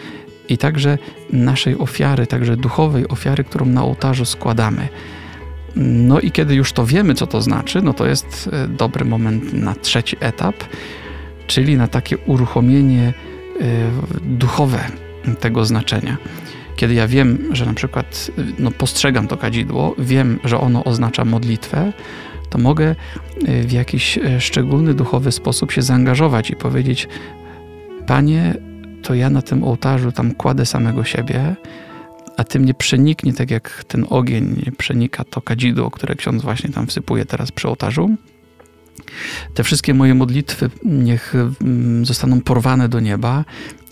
i 0.49 0.59
także 0.59 0.99
naszej 1.33 1.79
ofiary, 1.79 2.27
także 2.27 2.57
duchowej 2.57 3.09
ofiary, 3.09 3.45
którą 3.45 3.67
na 3.67 3.85
ołtarzu 3.85 4.25
składamy. 4.25 4.89
No 5.77 6.21
i 6.21 6.31
kiedy 6.31 6.55
już 6.55 6.73
to 6.73 6.87
wiemy, 6.87 7.15
co 7.15 7.27
to 7.27 7.43
znaczy, 7.43 7.83
no 7.83 7.95
to 7.95 8.07
jest 8.07 8.51
e, 8.53 8.69
dobry 8.69 9.05
moment 9.05 9.53
na 9.53 9.75
trzeci 9.75 10.17
etap, 10.21 10.55
czyli 11.47 11.77
na 11.77 11.89
takie 11.89 12.19
uruchomienie 12.19 13.13
e, 13.61 13.63
duchowe 14.23 14.85
tego 15.41 15.65
znaczenia. 15.65 16.17
Kiedy 16.77 16.95
ja 16.95 17.09
wiem, 17.09 17.49
że 17.53 17.67
na 17.67 17.75
przykład 17.75 18.31
e, 18.39 18.43
no, 18.59 18.71
postrzegam 18.71 19.29
to 19.29 19.37
kadzidło, 19.37 19.95
wiem, 19.99 20.39
że 20.45 20.61
ono 20.61 20.85
oznacza 20.85 21.25
modlitwę, 21.25 21.93
to 22.51 22.59
mogę 22.59 22.95
w 23.65 23.73
jakiś 23.73 24.19
szczególny 24.39 24.95
duchowy 24.95 25.33
sposób 25.33 25.73
się 25.73 25.83
zaangażować 25.83 26.51
i 26.51 26.57
powiedzieć: 26.57 27.09
Panie, 28.09 28.55
to 29.03 29.15
ja 29.15 29.31
na 29.31 29.43
tym 29.43 29.65
ołtarzu 29.65 30.13
tam 30.13 30.35
kładę 30.35 30.67
samego 30.67 31.05
siebie, 31.05 31.57
a 32.37 32.45
ty 32.45 32.61
mnie 32.61 32.75
przeniknie 32.75 33.33
tak 33.33 33.51
jak 33.51 33.85
ten 33.85 34.07
ogień 34.11 34.73
przenika 34.79 35.25
to 35.25 35.41
kadzidło, 35.41 35.91
które 35.91 36.15
ksiądz 36.15 36.43
właśnie 36.43 36.71
tam 36.71 36.87
wsypuje 36.87 37.25
teraz 37.25 37.53
przy 37.53 37.69
ołtarzu. 37.69 38.17
Te 39.55 39.65
wszystkie 39.65 39.95
moje 39.95 40.15
modlitwy 40.15 40.71
niech 40.85 41.35
mm, 41.35 42.07
zostaną 42.07 42.41
porwane 42.41 42.89
do 42.89 43.01
nieba 43.01 43.45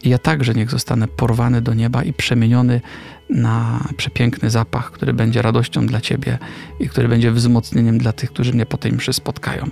i 0.02 0.08
ja 0.08 0.18
także 0.18 0.54
niech 0.54 0.70
zostanę 0.70 1.08
porwany 1.08 1.62
do 1.62 1.74
nieba 1.74 2.02
i 2.02 2.12
przemieniony 2.12 2.80
na 3.30 3.84
przepiękny 3.96 4.50
zapach, 4.50 4.90
który 4.90 5.12
będzie 5.12 5.42
radością 5.42 5.86
dla 5.86 6.00
Ciebie 6.00 6.38
i 6.80 6.88
który 6.88 7.08
będzie 7.08 7.32
wzmocnieniem 7.32 7.98
dla 7.98 8.12
tych, 8.12 8.30
którzy 8.30 8.52
mnie 8.52 8.66
po 8.66 8.76
tej 8.76 8.92
mszy 8.92 9.12
spotkają. 9.12 9.70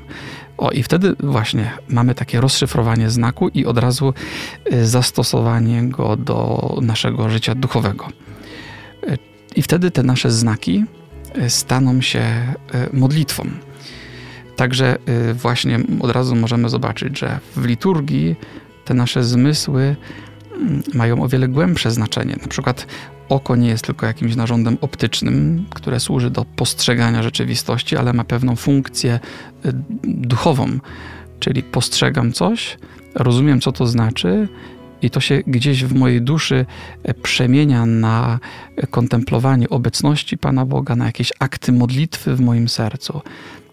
O, 0.58 0.70
i 0.70 0.82
wtedy 0.82 1.14
właśnie 1.20 1.72
mamy 1.88 2.14
takie 2.14 2.40
rozszyfrowanie 2.40 3.10
znaku 3.10 3.48
i 3.48 3.66
od 3.66 3.78
razu 3.78 4.14
y, 4.72 4.86
zastosowanie 4.86 5.88
go 5.88 6.16
do 6.16 6.78
naszego 6.82 7.30
życia 7.30 7.54
duchowego. 7.54 8.08
Y, 9.08 9.18
I 9.56 9.62
wtedy 9.62 9.90
te 9.90 10.02
nasze 10.02 10.30
znaki 10.30 10.84
y, 11.38 11.50
staną 11.50 12.00
się 12.00 12.54
modlitwą. 12.92 13.44
Także 14.56 14.98
właśnie 15.34 15.80
od 16.00 16.10
razu 16.10 16.36
możemy 16.36 16.68
zobaczyć, 16.68 17.18
że 17.18 17.38
w 17.56 17.64
liturgii 17.64 18.36
te 18.84 18.94
nasze 18.94 19.24
zmysły 19.24 19.96
mają 20.94 21.22
o 21.22 21.28
wiele 21.28 21.48
głębsze 21.48 21.90
znaczenie. 21.90 22.36
Na 22.42 22.48
przykład 22.48 22.86
oko 23.28 23.56
nie 23.56 23.68
jest 23.68 23.84
tylko 23.84 24.06
jakimś 24.06 24.36
narządem 24.36 24.78
optycznym, 24.80 25.66
które 25.70 26.00
służy 26.00 26.30
do 26.30 26.44
postrzegania 26.44 27.22
rzeczywistości, 27.22 27.96
ale 27.96 28.12
ma 28.12 28.24
pewną 28.24 28.56
funkcję 28.56 29.20
y, 29.66 29.72
duchową. 30.04 30.78
Czyli 31.40 31.62
postrzegam 31.62 32.32
coś, 32.32 32.78
rozumiem, 33.14 33.60
co 33.60 33.72
to 33.72 33.86
znaczy, 33.86 34.48
i 35.02 35.10
to 35.10 35.20
się 35.20 35.42
gdzieś 35.46 35.84
w 35.84 35.94
mojej 35.94 36.22
duszy 36.22 36.66
e, 37.02 37.14
przemienia 37.14 37.86
na 37.86 38.38
kontemplowanie 38.90 39.68
obecności 39.68 40.38
Pana 40.38 40.66
Boga, 40.66 40.96
na 40.96 41.06
jakieś 41.06 41.32
akty 41.38 41.72
modlitwy 41.72 42.36
w 42.36 42.40
moim 42.40 42.68
sercu. 42.68 43.20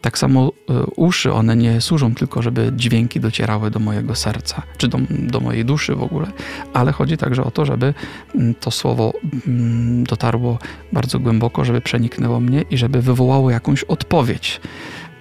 Tak 0.02 0.18
samo 0.18 0.52
e, 0.70 0.84
uszy, 0.96 1.34
one 1.34 1.56
nie 1.56 1.82
służą 1.82 2.16
tylko, 2.16 2.42
żeby 2.42 2.72
dźwięki 2.76 3.20
docierały 3.20 3.72
do 3.72 3.80
mojego 3.80 4.16
serca, 4.16 4.62
czy 4.78 4.88
do, 4.88 5.00
do 5.10 5.40
mojej 5.40 5.66
duszy 5.66 5.96
w 5.96 6.04
ogóle, 6.04 6.28
ale 6.74 6.92
chodzi 6.92 7.18
także 7.18 7.44
o 7.44 7.52
to, 7.52 7.66
żeby 7.66 7.94
mm, 8.36 8.56
to 8.56 8.72
słowo 8.72 9.14
mm, 9.48 10.04
dotarło 10.04 10.60
bardzo 10.94 11.20
głęboko, 11.20 11.66
żeby 11.66 11.82
przeniknęło 11.82 12.40
mnie 12.40 12.62
i 12.62 12.78
żeby 12.78 13.02
wywołało 13.02 13.52
jakąś 13.52 13.84
odpowiedź. 13.84 14.62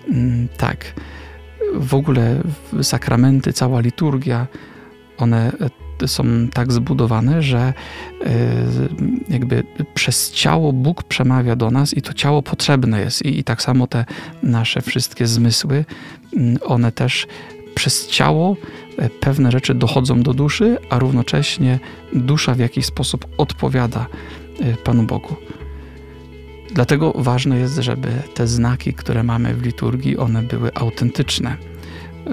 Mm, 0.09 0.49
tak. 0.57 0.95
W 1.75 1.95
ogóle 1.95 2.43
sakramenty, 2.83 3.53
cała 3.53 3.81
liturgia, 3.81 4.47
one 5.19 5.53
są 6.09 6.49
tak 6.53 6.73
zbudowane, 6.73 7.43
że 7.43 7.59
e, 7.59 7.73
jakby 9.29 9.65
przez 9.95 10.33
ciało 10.33 10.73
Bóg 10.73 11.03
przemawia 11.03 11.57
do 11.57 11.71
nas 11.71 11.97
i 11.97 12.03
to 12.03 12.15
ciało 12.15 12.43
potrzebne 12.43 13.01
jest. 13.01 13.25
I, 13.25 13.39
i 13.39 13.45
tak 13.45 13.63
samo 13.63 13.87
te 13.87 14.05
nasze 14.43 14.83
wszystkie 14.83 15.27
zmysły, 15.27 15.85
mm, 16.37 16.59
one 16.65 16.93
też 16.93 17.27
przez 17.75 18.07
ciało 18.07 18.57
e, 18.99 19.11
pewne 19.11 19.51
rzeczy 19.51 19.75
dochodzą 19.75 20.23
do 20.23 20.35
duszy, 20.35 20.79
a 20.91 20.99
równocześnie 20.99 21.79
dusza 22.13 22.55
w 22.55 22.59
jakiś 22.59 22.87
sposób 22.87 23.27
odpowiada 23.39 24.07
e, 24.61 24.77
Panu 24.77 25.03
Bogu. 25.03 25.37
Dlatego 26.75 27.13
ważne 27.17 27.59
jest, 27.59 27.77
żeby 27.77 28.09
te 28.35 28.47
znaki, 28.47 28.95
które 28.95 29.23
mamy 29.23 29.55
w 29.55 29.63
liturgii, 29.63 30.19
one 30.19 30.43
były 30.43 30.75
autentyczne 30.75 31.57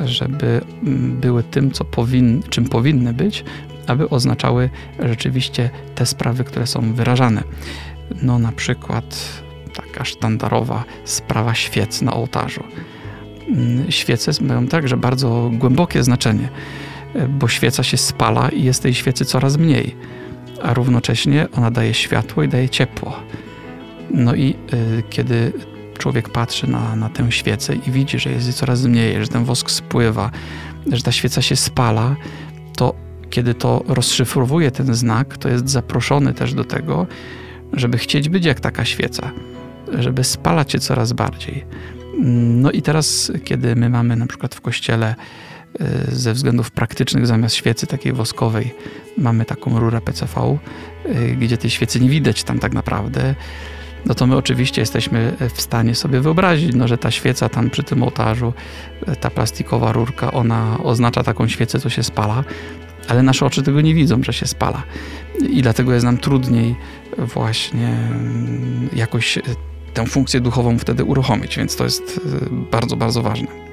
żeby 0.06 0.62
mm, 0.84 1.20
były 1.20 1.44
tym, 1.44 1.72
co 1.72 1.86
powin, 1.86 2.44
czym 2.50 2.66
powinny 2.66 3.14
być, 3.14 3.44
aby 3.88 4.10
oznaczały 4.10 4.70
rzeczywiście 5.00 5.70
te 5.96 6.06
sprawy, 6.06 6.44
które 6.44 6.68
są 6.68 6.94
wyrażane. 6.94 7.44
No 8.22 8.40
na 8.40 8.52
przykład 8.52 9.42
taka 9.74 10.06
sztandarowa 10.06 10.84
sprawa 11.06 11.54
świec 11.54 12.02
na 12.02 12.14
ołtarzu. 12.14 12.64
Mm, 13.50 13.92
świece 13.92 14.32
mają 14.42 14.68
także 14.68 14.98
bardzo 14.98 15.52
głębokie 15.54 16.04
znaczenie, 16.04 16.50
bo 17.30 17.48
świeca 17.48 17.84
się 17.84 17.98
spala 17.98 18.50
i 18.50 18.64
jest 18.64 18.84
tej 18.84 18.94
świecy 18.94 19.26
coraz 19.26 19.58
mniej, 19.58 19.96
a 20.64 20.74
równocześnie 20.74 21.48
ona 21.52 21.72
daje 21.72 21.94
światło 21.94 22.44
i 22.44 22.48
daje 22.48 22.70
ciepło. 22.70 23.20
No 24.12 24.36
i 24.36 24.56
y, 24.74 25.04
kiedy 25.10 25.54
człowiek 25.98 26.30
patrzy 26.30 26.68
na, 26.68 26.96
na 26.96 27.10
tę 27.10 27.32
świecę 27.32 27.76
i 27.76 27.92
widzi, 27.92 28.20
że 28.20 28.32
jest 28.32 28.46
jej 28.46 28.54
coraz 28.54 28.86
mniej, 28.86 29.22
że 29.22 29.28
ten 29.28 29.46
wosk 29.46 29.72
spływa, 29.72 30.32
że 30.92 31.04
ta 31.04 31.12
świeca 31.12 31.42
się 31.42 31.56
spala, 31.56 32.16
to 32.76 32.94
kiedy 33.30 33.54
to 33.54 33.84
rozszyfrowuje 33.88 34.72
ten 34.72 34.96
znak, 34.96 35.38
to 35.38 35.50
jest 35.50 35.70
zaproszony 35.70 36.34
też 36.34 36.54
do 36.54 36.64
tego, 36.64 37.08
żeby 37.74 37.98
chcieć 37.98 38.30
być 38.30 38.46
jak 38.46 38.60
taka 38.60 38.86
świeca, 38.86 39.32
żeby 40.00 40.24
spalać 40.24 40.72
się 40.72 40.80
coraz 40.80 41.14
bardziej. 41.14 41.66
No 42.20 42.72
i 42.72 42.82
teraz, 42.82 43.32
kiedy 43.44 43.76
my 43.76 43.90
mamy 43.90 44.16
na 44.16 44.28
przykład 44.28 44.56
w 44.56 44.62
kościele 44.62 45.16
y, 46.10 46.16
ze 46.16 46.34
względów 46.34 46.72
praktycznych 46.72 47.28
zamiast 47.28 47.56
świecy 47.56 47.88
takiej 47.88 48.14
woskowej 48.14 48.76
mamy 49.18 49.46
taką 49.46 49.80
rurę 49.80 50.02
PCV, 50.02 50.58
y, 51.06 51.36
gdzie 51.36 51.58
tej 51.58 51.70
świecy 51.70 52.00
nie 52.00 52.10
widać 52.10 52.44
tam 52.44 52.60
tak 52.60 52.74
naprawdę, 52.74 53.36
no 54.06 54.16
to 54.16 54.28
my 54.28 54.36
oczywiście 54.36 54.82
jesteśmy 54.82 55.34
w 55.54 55.62
stanie 55.62 55.96
sobie 55.96 56.22
wyobrazić, 56.22 56.76
no, 56.76 56.88
że 56.88 56.98
ta 56.98 57.12
świeca 57.12 57.50
tam 57.50 57.70
przy 57.70 57.84
tym 57.84 58.04
ołtarzu, 58.04 58.54
ta 59.20 59.30
plastikowa 59.30 59.92
rurka, 59.92 60.32
ona 60.32 60.78
oznacza 60.84 61.24
taką 61.24 61.48
świecę, 61.48 61.80
co 61.80 61.90
się 61.90 62.04
spala, 62.04 62.44
ale 63.08 63.24
nasze 63.24 63.46
oczy 63.46 63.64
tego 63.64 63.82
nie 63.82 63.94
widzą, 63.94 64.24
że 64.24 64.34
się 64.34 64.48
spala. 64.48 64.84
I 65.50 65.62
dlatego 65.62 65.94
jest 65.94 66.06
nam 66.06 66.18
trudniej 66.18 66.76
właśnie 67.18 67.88
mm, 67.88 68.90
jakoś 68.94 69.40
tę 69.94 70.06
funkcję 70.06 70.42
duchową 70.42 70.78
wtedy 70.78 71.04
uruchomić, 71.04 71.58
więc 71.58 71.76
to 71.76 71.84
jest 71.84 72.22
bardzo, 72.72 72.96
bardzo 72.96 73.22
ważne. 73.22 73.67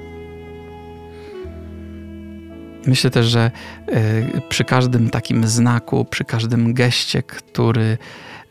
Myślę 2.87 3.11
też, 3.11 3.26
że 3.26 3.50
y, 3.88 4.41
przy 4.49 4.64
każdym 4.64 5.11
takim 5.11 5.47
znaku, 5.47 6.05
przy 6.05 6.25
każdym 6.25 6.75
geście, 6.75 7.23
który 7.23 7.99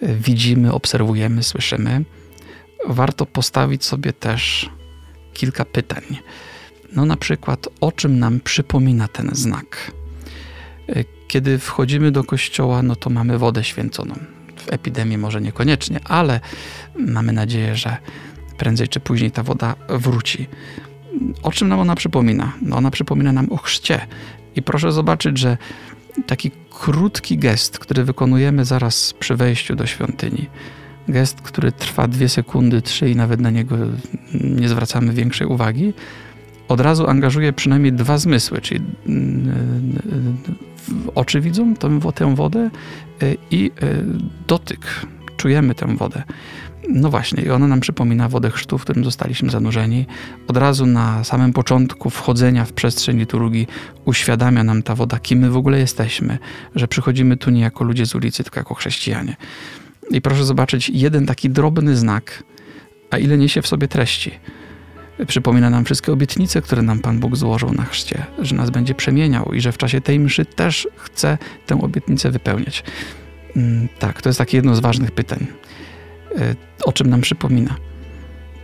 widzimy, 0.02 0.74
obserwujemy, 0.74 1.44
słyszymy, 1.44 2.04
warto 2.88 3.26
postawić 3.26 3.86
sobie 3.86 4.14
też 4.14 4.70
kilka 5.34 5.66
pytań. 5.66 6.04
No 6.96 7.06
na 7.06 7.18
przykład, 7.18 7.68
o 7.82 7.92
czym 7.92 8.20
nam 8.20 8.40
przypomina 8.40 9.08
ten 9.08 9.30
znak? 9.34 9.92
Kiedy 11.28 11.60
wchodzimy 11.60 12.12
do 12.12 12.24
kościoła, 12.24 12.82
no 12.82 12.96
to 12.96 13.10
mamy 13.10 13.38
wodę 13.38 13.64
święconą. 13.64 14.16
W 14.58 14.74
epidemii 14.74 15.18
może 15.18 15.42
niekoniecznie, 15.42 16.00
ale 16.04 16.40
mamy 16.96 17.34
nadzieję, 17.34 17.76
że 17.76 17.98
prędzej 18.58 18.88
czy 18.88 19.00
później 19.00 19.32
ta 19.32 19.44
woda 19.44 19.76
wróci. 19.90 20.48
O 21.44 21.52
czym 21.52 21.68
nam 21.68 21.80
ona 21.80 21.96
przypomina? 21.96 22.54
No 22.62 22.78
ona 22.78 22.92
przypomina 22.92 23.32
nam 23.32 23.52
o 23.52 23.58
chrzcie. 23.58 24.00
I 24.56 24.62
proszę 24.62 24.92
zobaczyć, 24.92 25.38
że 25.38 25.58
taki 26.28 26.52
krótki 26.70 27.38
gest, 27.38 27.80
który 27.80 28.04
wykonujemy 28.04 28.66
zaraz 28.66 29.14
przy 29.20 29.36
wejściu 29.36 29.76
do 29.76 29.86
świątyni. 29.86 30.46
Gest, 31.08 31.42
który 31.42 31.72
trwa 31.72 32.08
dwie 32.08 32.30
sekundy, 32.30 32.82
trzy 32.82 33.10
i 33.10 33.16
nawet 33.16 33.40
na 33.40 33.50
niego 33.50 33.78
nie 34.34 34.70
zwracamy 34.70 35.14
większej 35.14 35.48
uwagi, 35.48 35.94
od 36.68 36.80
razu 36.80 37.08
angażuje 37.08 37.54
przynajmniej 37.54 37.94
dwa 37.94 38.18
zmysły, 38.18 38.62
czyli 38.62 38.82
mm, 39.08 40.00
oczy 41.16 41.42
widzą 41.42 41.74
tę, 42.16 42.36
wodę 42.36 42.70
y, 43.24 43.38
i 43.52 43.72
y, 43.84 44.06
dotyk. 44.48 45.06
Czujemy 45.38 45.76
tę 45.76 45.98
wodę. 45.98 46.24
No 46.90 47.10
właśnie, 47.10 47.44
i 47.44 47.50
ona 47.50 47.68
nam 47.68 47.80
przypomina 47.80 48.30
wodę 48.30 48.52
chrztu, 48.52 48.78
w 48.78 48.82
którym 48.82 49.04
zostaliśmy 49.04 49.50
zanurzeni. 49.50 50.06
Od 50.48 50.58
razu 50.58 50.86
na 50.86 51.24
samym 51.24 51.54
początku 51.54 52.10
wchodzenia 52.10 52.66
w 52.66 52.74
przestrzeń 52.74 53.18
liturgii 53.18 53.68
uświadamia 54.06 54.64
nam 54.64 54.84
ta 54.84 54.96
woda, 54.96 55.20
kim 55.20 55.40
my 55.40 55.50
w 55.50 55.58
ogóle 55.58 55.80
jesteśmy, 55.80 56.38
że 56.76 56.88
przychodzimy 56.88 57.38
tu 57.38 57.52
nie 57.52 57.62
jako 57.62 57.84
ludzie 57.84 58.06
z 58.06 58.16
ulicy, 58.16 58.44
tylko 58.44 58.60
jako 58.60 58.74
chrześcijanie. 58.74 59.36
I 60.12 60.22
proszę 60.22 60.46
zobaczyć, 60.46 60.90
jeden 60.90 61.26
taki 61.26 61.50
drobny 61.50 61.96
znak, 61.96 62.44
a 63.12 63.18
ile 63.18 63.38
niesie 63.38 63.62
w 63.62 63.68
sobie 63.68 63.88
treści. 63.88 64.32
Przypomina 65.28 65.70
nam 65.70 65.86
wszystkie 65.86 66.12
obietnice, 66.12 66.62
które 66.62 66.82
nam 66.82 67.00
Pan 67.00 67.20
Bóg 67.20 67.36
złożył 67.36 67.74
na 67.74 67.84
chrzcie, 67.84 68.26
że 68.40 68.56
nas 68.56 68.70
będzie 68.70 68.96
przemieniał 68.96 69.54
i 69.54 69.62
że 69.62 69.72
w 69.72 69.78
czasie 69.78 70.02
tej 70.02 70.20
mszy 70.20 70.46
też 70.46 70.88
chce 70.96 71.38
tę 71.66 71.82
obietnicę 71.82 72.32
wypełniać. 72.32 72.84
Mm, 73.56 73.88
tak, 74.00 74.22
to 74.22 74.30
jest 74.30 74.40
takie 74.40 74.58
jedno 74.58 74.76
z 74.76 74.80
ważnych 74.80 75.12
pytań. 75.12 75.48
E, 76.38 76.56
o 76.84 76.92
czym 76.94 77.10
nam 77.10 77.22
przypomina. 77.22 77.76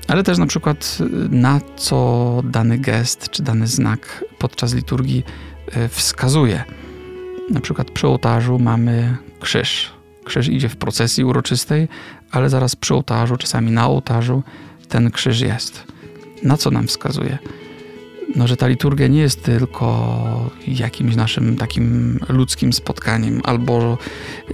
Ale 0.08 0.23
też 0.23 0.38
na 0.38 0.47
przykład 0.47 0.97
e, 1.01 1.05
na 1.29 1.62
co 1.75 2.41
dany 2.43 2.77
gest 2.77 3.29
czy 3.29 3.43
dany 3.43 3.67
znak 3.67 4.25
podczas 4.39 4.73
liturgii 4.73 5.23
e, 5.71 5.89
wskazuje. 5.89 6.63
Na 7.49 7.60
przykład 7.60 7.91
przy 7.91 8.08
ołtarzu 8.08 8.60
mamy 8.60 9.17
krzyż. 9.39 9.91
Krzyż 10.23 10.47
idzie 10.47 10.69
w 10.69 10.75
procesji 10.75 11.23
uroczystej, 11.23 11.88
ale 12.32 12.49
zaraz 12.49 12.75
przy 12.75 12.93
ołtarzu, 12.93 13.38
czasami 13.38 13.71
na 13.71 13.88
ołtarzu, 13.88 14.43
ten 14.89 15.12
krzyż 15.12 15.41
jest. 15.41 15.84
Na 16.43 16.58
co 16.58 16.71
nam 16.71 16.88
wskazuje? 16.88 17.38
No, 18.35 18.47
że 18.47 18.57
ta 18.57 18.67
liturgia 18.67 19.07
nie 19.07 19.19
jest 19.19 19.43
tylko 19.43 20.49
jakimś 20.67 21.15
naszym 21.15 21.55
takim 21.55 22.19
ludzkim 22.29 22.73
spotkaniem, 22.73 23.41
albo 23.43 23.97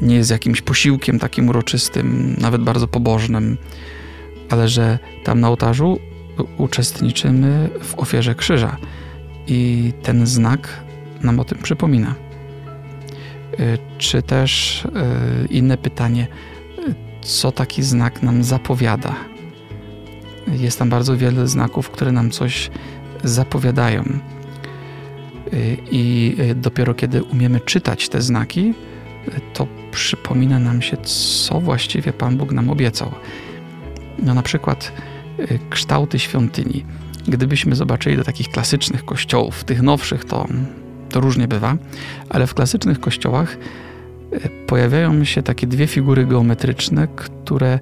nie 0.01 0.15
jest 0.15 0.31
jakimś 0.31 0.61
posiłkiem 0.61 1.19
takim 1.19 1.49
uroczystym, 1.49 2.35
nawet 2.39 2.61
bardzo 2.61 2.87
pobożnym, 2.87 3.57
ale 4.49 4.67
że 4.67 4.99
tam 5.23 5.39
na 5.39 5.47
ołtarzu 5.47 5.99
uczestniczymy 6.57 7.69
w 7.81 7.99
ofierze 7.99 8.35
krzyża 8.35 8.77
i 9.47 9.93
ten 10.03 10.27
znak 10.27 10.83
nam 11.21 11.39
o 11.39 11.43
tym 11.43 11.57
przypomina. 11.57 12.15
Y, 13.59 13.77
czy 13.97 14.21
też 14.21 14.83
y, 14.85 14.89
inne 15.49 15.77
pytanie, 15.77 16.27
co 17.21 17.51
taki 17.51 17.83
znak 17.83 18.23
nam 18.23 18.43
zapowiada? 18.43 19.15
Jest 20.47 20.79
tam 20.79 20.89
bardzo 20.89 21.17
wiele 21.17 21.47
znaków, 21.47 21.89
które 21.89 22.11
nam 22.11 22.31
coś 22.31 22.69
zapowiadają. 23.25 24.03
Y, 25.53 25.77
I 25.91 26.35
y, 26.39 26.55
dopiero 26.55 26.93
kiedy 26.93 27.23
umiemy 27.23 27.59
czytać 27.59 28.09
te 28.09 28.21
znaki, 28.21 28.73
y, 29.27 29.31
to 29.53 29.67
przypomina 29.91 30.59
nam 30.59 30.81
się, 30.81 30.97
co 30.97 31.59
właściwie 31.59 32.13
Pan 32.13 32.37
Bóg 32.37 32.51
nam 32.51 32.69
obiecał. 32.69 33.11
No 34.19 34.33
na 34.33 34.41
przykład 34.41 34.91
kształty 35.69 36.19
świątyni. 36.19 36.85
Gdybyśmy 37.27 37.75
zobaczyli 37.75 38.17
do 38.17 38.23
takich 38.23 38.49
klasycznych 38.49 39.05
kościołów, 39.05 39.63
tych 39.63 39.81
nowszych 39.81 40.25
to, 40.25 40.47
to 41.09 41.19
różnie 41.19 41.47
bywa, 41.47 41.77
ale 42.29 42.47
w 42.47 42.53
klasycznych 42.53 42.99
kościołach 42.99 43.57
pojawiają 44.67 45.23
się 45.23 45.43
takie 45.43 45.67
dwie 45.67 45.87
figury 45.87 46.25
geometryczne, 46.25 47.07
które 47.15 47.79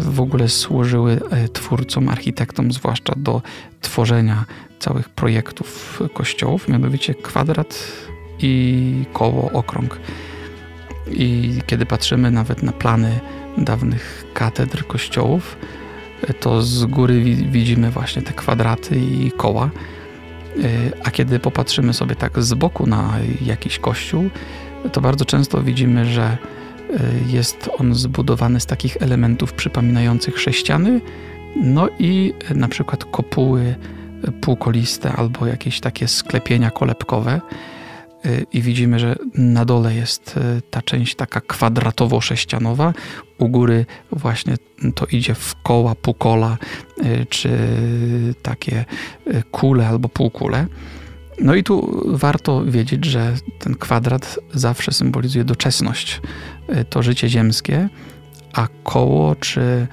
w 0.00 0.20
ogóle 0.20 0.48
służyły 0.48 1.20
twórcom, 1.52 2.08
architektom, 2.08 2.72
zwłaszcza 2.72 3.14
do 3.16 3.42
tworzenia 3.80 4.44
całych 4.78 5.08
projektów 5.08 6.00
kościołów, 6.14 6.68
mianowicie 6.68 7.14
kwadrat 7.14 7.92
i 8.38 9.04
koło, 9.12 9.50
okrąg. 9.52 10.00
I 11.10 11.52
kiedy 11.66 11.86
patrzymy 11.86 12.30
nawet 12.30 12.62
na 12.62 12.72
plany 12.72 13.20
dawnych 13.58 14.24
katedr 14.34 14.86
kościołów, 14.86 15.56
to 16.40 16.62
z 16.62 16.84
góry 16.84 17.20
widzimy 17.50 17.90
właśnie 17.90 18.22
te 18.22 18.32
kwadraty 18.32 18.96
i 18.98 19.32
koła. 19.36 19.70
A 21.04 21.10
kiedy 21.10 21.38
popatrzymy 21.38 21.92
sobie 21.92 22.16
tak 22.16 22.42
z 22.42 22.54
boku 22.54 22.86
na 22.86 23.18
jakiś 23.42 23.78
kościół, 23.78 24.30
to 24.92 25.00
bardzo 25.00 25.24
często 25.24 25.62
widzimy, 25.62 26.04
że 26.04 26.38
jest 27.26 27.70
on 27.78 27.94
zbudowany 27.94 28.60
z 28.60 28.66
takich 28.66 28.96
elementów 29.00 29.52
przypominających 29.52 30.40
sześciany, 30.40 31.00
no 31.56 31.88
i 31.98 32.34
na 32.54 32.68
przykład 32.68 33.04
kopuły 33.04 33.74
półkoliste 34.40 35.12
albo 35.12 35.46
jakieś 35.46 35.80
takie 35.80 36.08
sklepienia 36.08 36.70
kolebkowe 36.70 37.40
i 38.52 38.62
widzimy, 38.62 38.98
że 38.98 39.16
na 39.34 39.64
dole 39.64 39.94
jest 39.94 40.40
ta 40.70 40.82
część 40.82 41.14
taka 41.14 41.40
kwadratowo-sześcianowa, 41.40 42.92
u 43.38 43.48
góry 43.48 43.86
właśnie 44.12 44.54
to 44.94 45.06
idzie 45.06 45.34
w 45.34 45.54
koła, 45.62 45.94
półkola, 45.94 46.56
czy 47.28 47.50
takie 48.42 48.84
kule 49.50 49.88
albo 49.88 50.08
półkule. 50.08 50.66
No 51.38 51.54
i 51.54 51.64
tu 51.64 52.02
warto 52.06 52.64
wiedzieć, 52.64 53.04
że 53.04 53.34
ten 53.58 53.74
kwadrat 53.74 54.38
zawsze 54.54 54.92
symbolizuje 54.92 55.44
doczesność, 55.44 56.20
to 56.90 57.02
życie 57.02 57.28
ziemskie, 57.28 57.88
a 58.52 58.68
koło 58.82 59.34
czy 59.34 59.86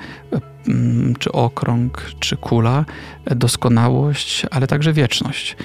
Mm, 0.67 1.15
czy 1.15 1.31
okrąg, 1.31 2.11
czy 2.19 2.37
kula, 2.37 2.85
doskonałość, 3.25 4.45
ale 4.51 4.67
także 4.67 4.93
wieczność. 4.93 5.57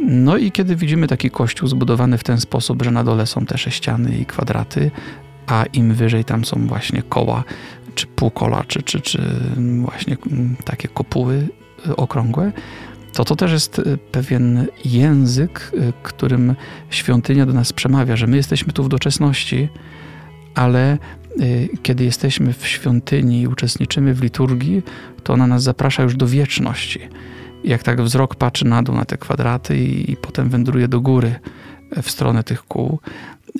No 0.00 0.36
i 0.36 0.52
kiedy 0.52 0.76
widzimy 0.76 1.06
taki 1.06 1.30
kościół 1.30 1.68
zbudowany 1.68 2.18
w 2.18 2.24
ten 2.24 2.40
sposób, 2.40 2.82
że 2.82 2.90
na 2.90 3.04
dole 3.04 3.26
są 3.26 3.46
te 3.46 3.58
sześciany 3.58 4.18
i 4.18 4.26
kwadraty, 4.26 4.90
a 5.46 5.64
im 5.72 5.94
wyżej 5.94 6.24
tam 6.24 6.44
są 6.44 6.66
właśnie 6.66 7.02
koła, 7.02 7.44
czy 7.94 8.06
półkola, 8.06 8.64
czy, 8.68 8.82
czy, 8.82 9.00
czy 9.00 9.22
właśnie 9.80 10.16
takie 10.64 10.88
kopuły 10.88 11.48
okrągłe, 11.96 12.52
to 13.12 13.24
to 13.24 13.36
też 13.36 13.52
jest 13.52 13.80
pewien 14.12 14.66
język, 14.84 15.72
którym 16.02 16.54
świątynia 16.90 17.46
do 17.46 17.52
nas 17.52 17.72
przemawia, 17.72 18.16
że 18.16 18.26
my 18.26 18.36
jesteśmy 18.36 18.72
tu 18.72 18.84
w 18.84 18.88
doczesności, 18.88 19.68
ale 20.54 20.98
y, 21.40 21.68
kiedy 21.82 22.04
jesteśmy 22.04 22.52
w 22.52 22.66
świątyni 22.66 23.40
i 23.40 23.46
uczestniczymy 23.46 24.14
w 24.14 24.22
liturgii, 24.22 24.82
to 25.22 25.32
ona 25.32 25.46
nas 25.46 25.62
zaprasza 25.62 26.02
już 26.02 26.16
do 26.16 26.26
wieczności. 26.26 27.00
Jak 27.64 27.82
tak 27.82 28.02
wzrok 28.02 28.34
patrzy 28.34 28.64
na 28.64 28.82
dół 28.82 28.94
na 28.94 29.04
te 29.04 29.18
kwadraty 29.18 29.78
i, 29.78 30.10
i 30.12 30.16
potem 30.16 30.48
wędruje 30.48 30.88
do 30.88 31.00
góry 31.00 31.34
w 32.02 32.10
stronę 32.10 32.44
tych 32.44 32.62
kół, 32.62 32.98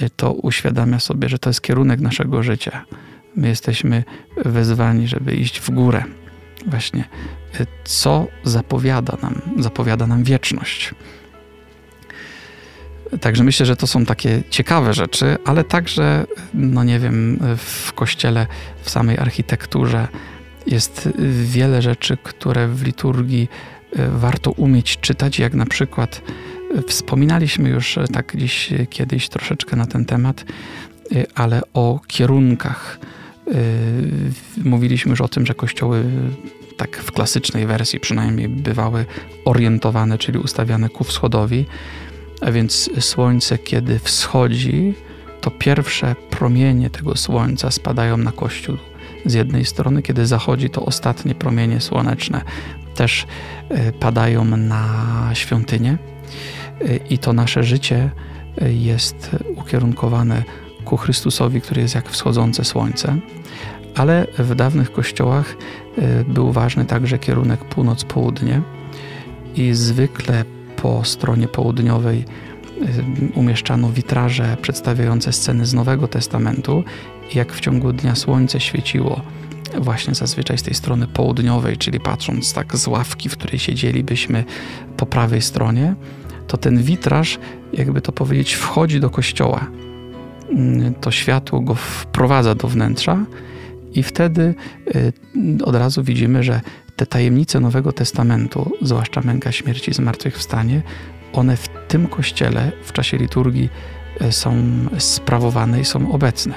y, 0.02 0.10
to 0.16 0.32
uświadamia 0.32 1.00
sobie, 1.00 1.28
że 1.28 1.38
to 1.38 1.50
jest 1.50 1.62
kierunek 1.62 2.00
naszego 2.00 2.42
życia. 2.42 2.84
My 3.36 3.48
jesteśmy 3.48 4.04
wezwani, 4.44 5.08
żeby 5.08 5.34
iść 5.34 5.60
w 5.60 5.70
górę. 5.70 6.04
Właśnie, 6.66 7.00
y, 7.00 7.39
co 7.84 8.26
zapowiada 8.44 9.16
nam? 9.22 9.40
Zapowiada 9.58 10.06
nam 10.06 10.24
wieczność. 10.24 10.94
Także 13.20 13.44
myślę, 13.44 13.66
że 13.66 13.76
to 13.76 13.86
są 13.86 14.04
takie 14.04 14.42
ciekawe 14.50 14.94
rzeczy, 14.94 15.36
ale 15.44 15.64
także, 15.64 16.26
no 16.54 16.84
nie 16.84 16.98
wiem, 16.98 17.38
w 17.56 17.92
kościele, 17.92 18.46
w 18.82 18.90
samej 18.90 19.18
architekturze 19.18 20.08
jest 20.66 21.08
wiele 21.44 21.82
rzeczy, 21.82 22.16
które 22.22 22.68
w 22.68 22.82
liturgii 22.82 23.48
e, 23.96 24.08
warto 24.08 24.50
umieć 24.50 24.98
czytać, 25.00 25.38
jak 25.38 25.54
na 25.54 25.66
przykład 25.66 26.22
e, 26.78 26.82
wspominaliśmy 26.82 27.68
już 27.68 27.98
e, 27.98 28.04
tak 28.04 28.36
dziś 28.36 28.72
kiedyś 28.90 29.28
troszeczkę 29.28 29.76
na 29.76 29.86
ten 29.86 30.04
temat, 30.04 30.44
ale 31.34 31.60
o 31.74 32.00
kierunkach. 32.06 32.98
Mówiliśmy 34.64 35.10
już 35.10 35.20
o 35.20 35.28
tym, 35.28 35.46
że 35.46 35.54
kościoły 35.54 36.04
tak 36.80 36.96
w 36.96 37.12
klasycznej 37.12 37.66
wersji 37.66 38.00
przynajmniej 38.00 38.48
bywały 38.48 39.06
orientowane, 39.44 40.18
czyli 40.18 40.38
ustawiane 40.38 40.88
ku 40.88 41.04
wschodowi. 41.04 41.66
A 42.40 42.50
więc 42.50 42.90
słońce, 43.00 43.58
kiedy 43.58 43.98
wschodzi, 43.98 44.94
to 45.40 45.50
pierwsze 45.50 46.14
promienie 46.30 46.90
tego 46.90 47.16
słońca 47.16 47.70
spadają 47.70 48.16
na 48.16 48.32
kościół 48.32 48.76
z 49.26 49.34
jednej 49.34 49.64
strony, 49.64 50.02
kiedy 50.02 50.26
zachodzi, 50.26 50.70
to 50.70 50.84
ostatnie 50.84 51.34
promienie 51.34 51.80
słoneczne 51.80 52.42
też 52.94 53.26
e, 53.68 53.92
padają 53.92 54.44
na 54.44 54.84
świątynię. 55.34 55.98
E, 56.80 56.96
I 56.96 57.18
to 57.18 57.32
nasze 57.32 57.62
życie 57.62 58.10
e, 58.58 58.72
jest 58.72 59.30
ukierunkowane 59.56 60.42
ku 60.84 60.96
Chrystusowi, 60.96 61.60
który 61.60 61.82
jest 61.82 61.94
jak 61.94 62.08
wschodzące 62.08 62.64
słońce. 62.64 63.16
Ale 63.94 64.26
w 64.38 64.54
dawnych 64.54 64.92
kościołach 64.92 65.56
był 66.28 66.52
ważny 66.52 66.84
także 66.84 67.18
kierunek 67.18 67.64
północ-południe 67.64 68.62
i 69.54 69.74
zwykle 69.74 70.44
po 70.76 71.04
stronie 71.04 71.48
południowej 71.48 72.18
y, 72.18 73.38
umieszczano 73.38 73.90
witraże 73.90 74.56
przedstawiające 74.62 75.32
sceny 75.32 75.66
z 75.66 75.74
Nowego 75.74 76.08
Testamentu 76.08 76.84
i 77.34 77.38
jak 77.38 77.52
w 77.52 77.60
ciągu 77.60 77.92
dnia 77.92 78.14
słońce 78.14 78.60
świeciło 78.60 79.20
właśnie 79.78 80.14
zazwyczaj 80.14 80.58
z 80.58 80.62
tej 80.62 80.74
strony 80.74 81.06
południowej, 81.06 81.76
czyli 81.76 82.00
patrząc 82.00 82.52
tak 82.52 82.76
z 82.76 82.86
ławki, 82.86 83.28
w 83.28 83.36
której 83.36 83.58
siedzielibyśmy 83.58 84.44
po 84.96 85.06
prawej 85.06 85.42
stronie, 85.42 85.94
to 86.46 86.56
ten 86.56 86.82
witraż, 86.82 87.38
jakby 87.72 88.00
to 88.00 88.12
powiedzieć, 88.12 88.52
wchodzi 88.54 89.00
do 89.00 89.10
kościoła. 89.10 89.66
Mm, 90.50 90.94
to 90.94 91.10
światło 91.10 91.60
go 91.60 91.74
wprowadza 91.74 92.54
do 92.54 92.68
wnętrza 92.68 93.24
i 93.94 94.02
wtedy 94.02 94.54
y, 94.96 95.12
od 95.64 95.74
razu 95.74 96.02
widzimy, 96.02 96.42
że 96.42 96.60
te 96.96 97.06
tajemnice 97.06 97.60
Nowego 97.60 97.92
Testamentu, 97.92 98.72
zwłaszcza 98.82 99.20
męka 99.20 99.52
śmierci 99.52 99.90
i 99.90 99.94
zmartwychwstanie, 99.94 100.82
one 101.32 101.56
w 101.56 101.68
tym 101.88 102.06
kościele 102.06 102.72
w 102.84 102.92
czasie 102.92 103.16
liturgii 103.16 103.68
e, 104.20 104.32
są 104.32 104.54
sprawowane 104.98 105.80
i 105.80 105.84
są 105.84 106.12
obecne. 106.12 106.54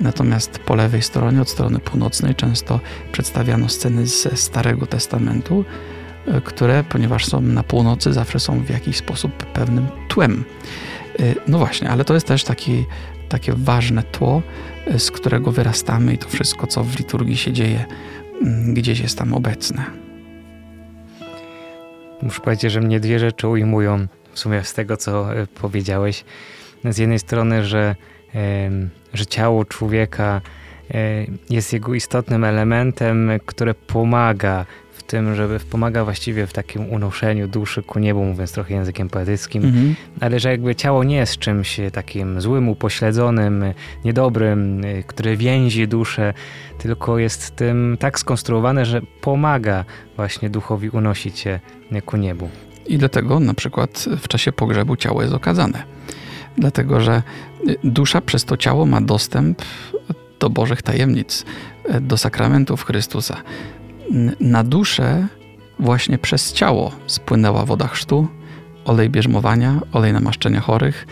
Natomiast 0.00 0.58
po 0.58 0.74
lewej 0.74 1.02
stronie, 1.02 1.42
od 1.42 1.50
strony 1.50 1.78
północnej, 1.78 2.34
często 2.34 2.80
przedstawiano 3.12 3.68
sceny 3.68 4.06
ze 4.06 4.36
Starego 4.36 4.86
Testamentu, 4.86 5.64
e, 6.26 6.40
które, 6.40 6.84
ponieważ 6.84 7.26
są 7.26 7.40
na 7.40 7.62
północy, 7.62 8.12
zawsze 8.12 8.40
są 8.40 8.60
w 8.60 8.70
jakiś 8.70 8.96
sposób 8.96 9.32
pewnym 9.32 9.86
tłem. 10.08 10.44
No 11.48 11.58
właśnie, 11.58 11.90
ale 11.90 12.04
to 12.04 12.14
jest 12.14 12.26
też 12.26 12.44
taki, 12.44 12.84
takie 13.28 13.52
ważne 13.56 14.02
tło, 14.02 14.42
z 14.98 15.10
którego 15.10 15.52
wyrastamy 15.52 16.14
i 16.14 16.18
to 16.18 16.28
wszystko, 16.28 16.66
co 16.66 16.84
w 16.84 16.98
liturgii 16.98 17.36
się 17.36 17.52
dzieje, 17.52 17.84
Mm, 18.42 18.74
gdzieś 18.74 19.00
jest 19.00 19.18
tam 19.18 19.34
obecne. 19.34 19.84
Muszę 22.22 22.40
powiedzieć, 22.40 22.72
że 22.72 22.80
mnie 22.80 23.00
dwie 23.00 23.18
rzeczy 23.18 23.48
ujmują 23.48 24.06
w 24.32 24.38
sumie 24.38 24.64
z 24.64 24.74
tego, 24.74 24.96
co 24.96 25.36
e, 25.36 25.46
powiedziałeś. 25.46 26.24
Z 26.84 26.98
jednej 26.98 27.18
strony, 27.18 27.64
że, 27.64 27.96
że 29.14 29.26
ciało 29.26 29.64
człowieka 29.64 30.40
e, 30.90 31.26
jest 31.50 31.72
jego 31.72 31.94
istotnym 31.94 32.44
elementem, 32.44 33.30
które 33.46 33.74
pomaga 33.74 34.66
tym, 35.08 35.34
żeby 35.34 35.60
pomaga 35.60 36.04
właściwie 36.04 36.46
w 36.46 36.52
takim 36.52 36.90
unoszeniu 36.90 37.48
duszy 37.48 37.82
ku 37.82 37.98
niebu, 37.98 38.24
mówiąc 38.24 38.52
trochę 38.52 38.74
językiem 38.74 39.08
poetyckim, 39.08 39.64
mhm. 39.64 39.94
ale 40.20 40.40
że 40.40 40.50
jakby 40.50 40.74
ciało 40.74 41.04
nie 41.04 41.16
jest 41.16 41.38
czymś 41.38 41.80
takim 41.92 42.40
złym, 42.40 42.68
upośledzonym, 42.68 43.64
niedobrym, 44.04 44.82
które 45.06 45.36
więzi 45.36 45.88
duszę, 45.88 46.34
tylko 46.78 47.18
jest 47.18 47.56
tym 47.56 47.96
tak 48.00 48.18
skonstruowane, 48.18 48.86
że 48.86 49.00
pomaga 49.20 49.84
właśnie 50.16 50.50
duchowi 50.50 50.90
unosić 50.90 51.38
się 51.38 51.60
ku 52.06 52.16
niebu. 52.16 52.48
I 52.86 52.98
dlatego 52.98 53.40
na 53.40 53.54
przykład 53.54 54.04
w 54.20 54.28
czasie 54.28 54.52
pogrzebu 54.52 54.96
ciało 54.96 55.22
jest 55.22 55.34
okazane. 55.34 55.82
Dlatego, 56.58 57.00
że 57.00 57.22
dusza 57.84 58.20
przez 58.20 58.44
to 58.44 58.56
ciało 58.56 58.86
ma 58.86 59.00
dostęp 59.00 59.62
do 60.40 60.50
Bożych 60.50 60.82
tajemnic, 60.82 61.44
do 62.00 62.16
sakramentów 62.16 62.84
Chrystusa 62.84 63.36
na 64.40 64.64
duszę 64.64 65.26
właśnie 65.78 66.18
przez 66.18 66.52
ciało 66.52 66.92
spłynęła 67.06 67.64
woda 67.64 67.88
chrztu, 67.88 68.28
olej 68.84 69.10
bierzmowania, 69.10 69.80
olej 69.92 70.12
namaszczenia 70.12 70.60
chorych. 70.60 71.06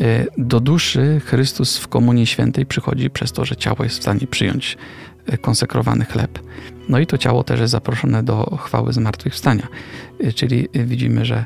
E, 0.00 0.26
do 0.38 0.60
duszy 0.60 1.20
Chrystus 1.24 1.78
w 1.78 1.88
Komunii 1.88 2.26
Świętej 2.26 2.66
przychodzi 2.66 3.10
przez 3.10 3.32
to, 3.32 3.44
że 3.44 3.56
ciało 3.56 3.84
jest 3.84 3.98
w 3.98 4.02
stanie 4.02 4.26
przyjąć 4.26 4.78
e, 5.26 5.38
konsekrowany 5.38 6.04
chleb. 6.04 6.38
No 6.88 6.98
i 6.98 7.06
to 7.06 7.18
ciało 7.18 7.44
też 7.44 7.60
jest 7.60 7.72
zaproszone 7.72 8.22
do 8.22 8.56
chwały 8.56 8.92
zmartwychwstania. 8.92 9.68
E, 10.20 10.32
czyli 10.32 10.68
widzimy, 10.74 11.24
że 11.24 11.44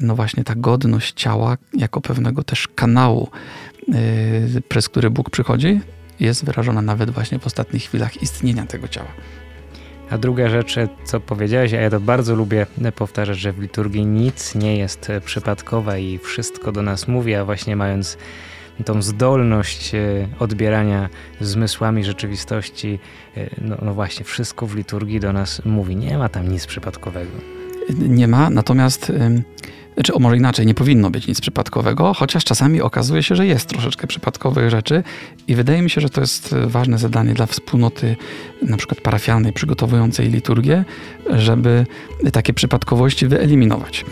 no 0.00 0.16
właśnie 0.16 0.44
ta 0.44 0.54
godność 0.54 1.12
ciała 1.12 1.56
jako 1.74 2.00
pewnego 2.00 2.42
też 2.42 2.68
kanału, 2.74 3.28
przez 4.68 4.88
który 4.88 5.10
Bóg 5.10 5.30
przychodzi, 5.30 5.80
jest 6.20 6.44
wyrażona 6.44 6.82
nawet 6.82 7.10
właśnie 7.10 7.38
w 7.38 7.46
ostatnich 7.46 7.82
chwilach 7.82 8.22
istnienia 8.22 8.66
tego 8.66 8.88
ciała. 8.88 9.08
A 10.10 10.18
druga 10.18 10.48
rzecz, 10.48 10.76
co 11.04 11.20
powiedziałeś, 11.20 11.74
a 11.74 11.76
ja 11.76 11.90
to 11.90 12.00
bardzo 12.00 12.34
lubię 12.34 12.66
powtarzać, 12.96 13.38
że 13.38 13.52
w 13.52 13.60
liturgii 13.60 14.06
nic 14.06 14.54
nie 14.54 14.76
jest 14.76 15.12
przypadkowe 15.24 16.02
i 16.02 16.18
wszystko 16.18 16.72
do 16.72 16.82
nas 16.82 17.08
mówi, 17.08 17.34
a 17.34 17.44
właśnie 17.44 17.76
mając 17.76 18.18
tą 18.84 19.02
zdolność 19.02 19.94
e, 19.94 20.28
odbierania 20.38 21.08
zmysłami 21.40 22.04
rzeczywistości, 22.04 22.98
e, 23.36 23.50
no, 23.60 23.76
no 23.82 23.94
właśnie, 23.94 24.24
wszystko 24.24 24.66
w 24.66 24.74
liturgii 24.74 25.20
do 25.20 25.32
nas 25.32 25.64
mówi. 25.64 25.96
Nie 25.96 26.18
ma 26.18 26.28
tam 26.28 26.48
nic 26.48 26.66
przypadkowego. 26.66 27.30
Nie 27.98 28.28
ma, 28.28 28.50
natomiast 28.50 29.12
czy 30.04 30.14
o 30.14 30.18
może 30.18 30.36
inaczej, 30.36 30.66
nie 30.66 30.74
powinno 30.74 31.10
być 31.10 31.26
nic 31.26 31.40
przypadkowego, 31.40 32.14
chociaż 32.14 32.44
czasami 32.44 32.80
okazuje 32.80 33.22
się, 33.22 33.36
że 33.36 33.46
jest 33.46 33.68
troszeczkę 33.68 34.06
przypadkowych 34.06 34.70
rzeczy 34.70 35.02
i 35.48 35.54
wydaje 35.54 35.82
mi 35.82 35.90
się, 35.90 36.00
że 36.00 36.08
to 36.08 36.20
jest 36.20 36.54
ważne 36.66 36.98
zadanie 36.98 37.34
dla 37.34 37.46
wspólnoty 37.46 38.16
na 38.62 38.76
przykład 38.76 39.00
parafialnej 39.00 39.52
przygotowującej 39.52 40.30
liturgię, 40.30 40.84
żeby 41.30 41.86
takie 42.32 42.52
przypadkowości 42.52 43.26
wyeliminować. 43.26 44.04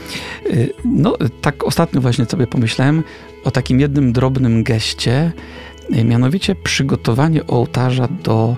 Y, 0.47 0.73
no 0.85 1.17
tak 1.41 1.65
ostatnio 1.65 2.01
właśnie 2.01 2.25
sobie 2.25 2.47
pomyślałem 2.47 3.03
o 3.45 3.51
takim 3.51 3.81
jednym 3.81 4.13
drobnym 4.13 4.63
geście, 4.63 5.33
y, 5.95 6.05
mianowicie 6.05 6.55
przygotowanie 6.55 7.47
ołtarza 7.47 8.09
do 8.09 8.57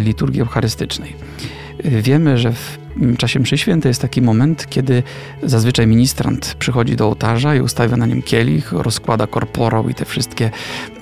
liturgii 0.00 0.40
eucharystycznej. 0.40 1.16
Wiemy, 1.84 2.38
że 2.38 2.52
w 2.52 2.78
czasie 3.18 3.40
mszy 3.40 3.58
świętej 3.58 3.90
jest 3.90 4.02
taki 4.02 4.22
moment, 4.22 4.66
kiedy 4.70 5.02
zazwyczaj 5.42 5.86
ministrant 5.86 6.54
przychodzi 6.58 6.96
do 6.96 7.06
ołtarza 7.06 7.54
i 7.54 7.60
ustawia 7.60 7.96
na 7.96 8.06
nim 8.06 8.22
kielich, 8.22 8.72
rozkłada 8.72 9.26
korporał 9.26 9.88
i 9.88 9.94
te 9.94 10.04
wszystkie 10.04 10.50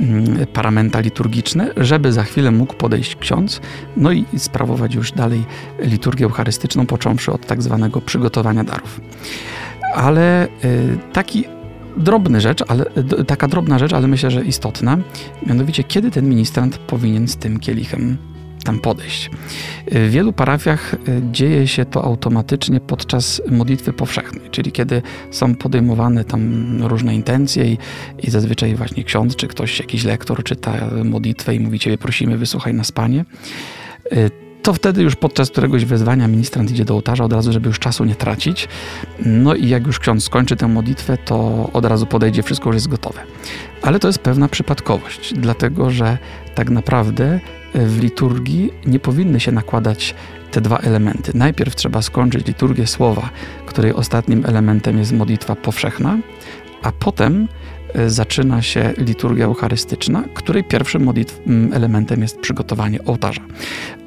mm, 0.01 0.47
paramenta 0.47 1.01
liturgiczne, 1.01 1.71
żeby 1.77 2.13
za 2.13 2.25
chwilę 2.25 2.51
mógł 2.51 2.75
podejść 2.75 3.17
ksiądz, 3.17 3.61
no 3.97 4.13
i 4.13 4.25
sprawować 4.37 4.95
już 4.95 5.13
dalej 5.13 5.45
liturgię 5.79 6.25
eucharystyczną, 6.25 6.87
począwszy 6.87 7.33
od 7.33 7.47
tak 7.47 7.63
zwanego 7.63 8.01
przygotowania 8.01 8.65
darów. 8.65 9.01
Ale 9.95 10.49
taki 11.13 11.45
drobny 11.97 12.41
rzecz, 12.41 12.65
ale, 12.69 12.85
taka 13.27 13.49
drobna 13.49 13.79
rzecz, 13.79 13.93
ale 13.93 14.09
myślę, 14.09 14.31
że 14.31 14.45
istotna, 14.45 14.99
mianowicie 15.47 15.85
kiedy 15.85 16.11
ten 16.11 16.29
ministrant 16.29 16.79
powinien 16.79 17.29
z 17.29 17.37
tym 17.37 17.61
kielichem 17.61 18.17
tam 18.65 18.79
podejść. 18.79 19.31
W 19.93 20.11
wielu 20.11 20.33
parafiach 20.33 20.95
e, 20.95 20.99
dzieje 21.33 21.69
się 21.69 21.85
to 21.85 22.05
automatycznie 22.05 22.81
podczas 22.81 23.43
modlitwy 23.51 23.93
powszechnej, 23.93 24.51
czyli 24.51 24.73
kiedy 24.73 25.03
są 25.31 25.55
podejmowane 25.55 26.25
tam 26.25 26.77
różne 26.83 27.15
intencje 27.15 27.73
i, 27.73 27.79
i 28.19 28.31
zazwyczaj 28.31 28.75
właśnie 28.75 29.05
ksiądz 29.05 29.37
czy 29.37 29.49
ktoś, 29.49 29.81
jakiś 29.81 30.05
lektor 30.05 30.45
czyta 30.45 30.73
modlitwę 31.05 31.55
i 31.55 31.61
mówi 31.61 31.79
Ciebie 31.79 31.99
prosimy, 31.99 32.39
wysłuchaj 32.39 32.75
nas 32.75 32.93
Panie 32.93 33.25
e, 34.13 34.45
to 34.65 34.75
wtedy 34.75 35.03
już 35.03 35.17
podczas 35.17 35.51
któregoś 35.51 35.85
wezwania 35.85 36.29
ministrant 36.29 36.71
idzie 36.71 36.85
do 36.85 36.95
ołtarza 36.95 37.25
od 37.25 37.33
razu, 37.33 37.53
żeby 37.53 37.69
już 37.69 37.79
czasu 37.79 38.05
nie 38.05 38.15
tracić. 38.15 38.69
No 39.25 39.55
i 39.55 39.69
jak 39.69 39.87
już 39.87 39.99
ksiądz 39.99 40.25
skończy 40.25 40.57
tę 40.57 40.69
modlitwę, 40.69 41.19
to 41.25 41.71
od 41.73 41.85
razu 41.85 42.07
podejdzie, 42.07 42.43
wszystko 42.43 42.69
już 42.69 42.75
jest 42.75 42.89
gotowe. 42.89 43.21
Ale 43.83 43.99
to 43.99 44.09
jest 44.09 44.19
pewna 44.19 44.49
przypadkowość, 44.49 45.35
dlatego 45.35 45.91
że 45.91 46.19
tak 46.55 46.71
naprawdę 46.71 47.41
w 47.75 48.03
liturgii 48.03 48.71
nie 48.87 48.99
powinny 48.99 49.41
się 49.41 49.53
nakładać 49.53 50.15
te 50.51 50.61
dwa 50.61 50.79
elementy. 50.79 51.33
Najpierw 51.35 51.77
trzeba 51.77 52.03
skończyć 52.03 52.47
liturgię 52.47 52.87
słowa, 52.87 53.31
której 53.67 53.93
ostatnim 53.93 54.45
elementem 54.47 54.99
jest 54.99 55.13
modlitwa 55.13 55.57
powszechna, 55.57 56.19
a 56.83 56.93
potem 56.93 57.49
e, 57.95 58.11
zaczyna 58.11 58.63
się 58.63 58.93
liturgia 58.99 59.45
eucharystyczna, 59.45 60.25
której 60.35 60.65
pierwszym 60.65 61.05
modlitw, 61.05 61.41
elementem 61.73 62.23
jest 62.23 62.41
przygotowanie 62.41 63.05
ołtarza. 63.05 63.43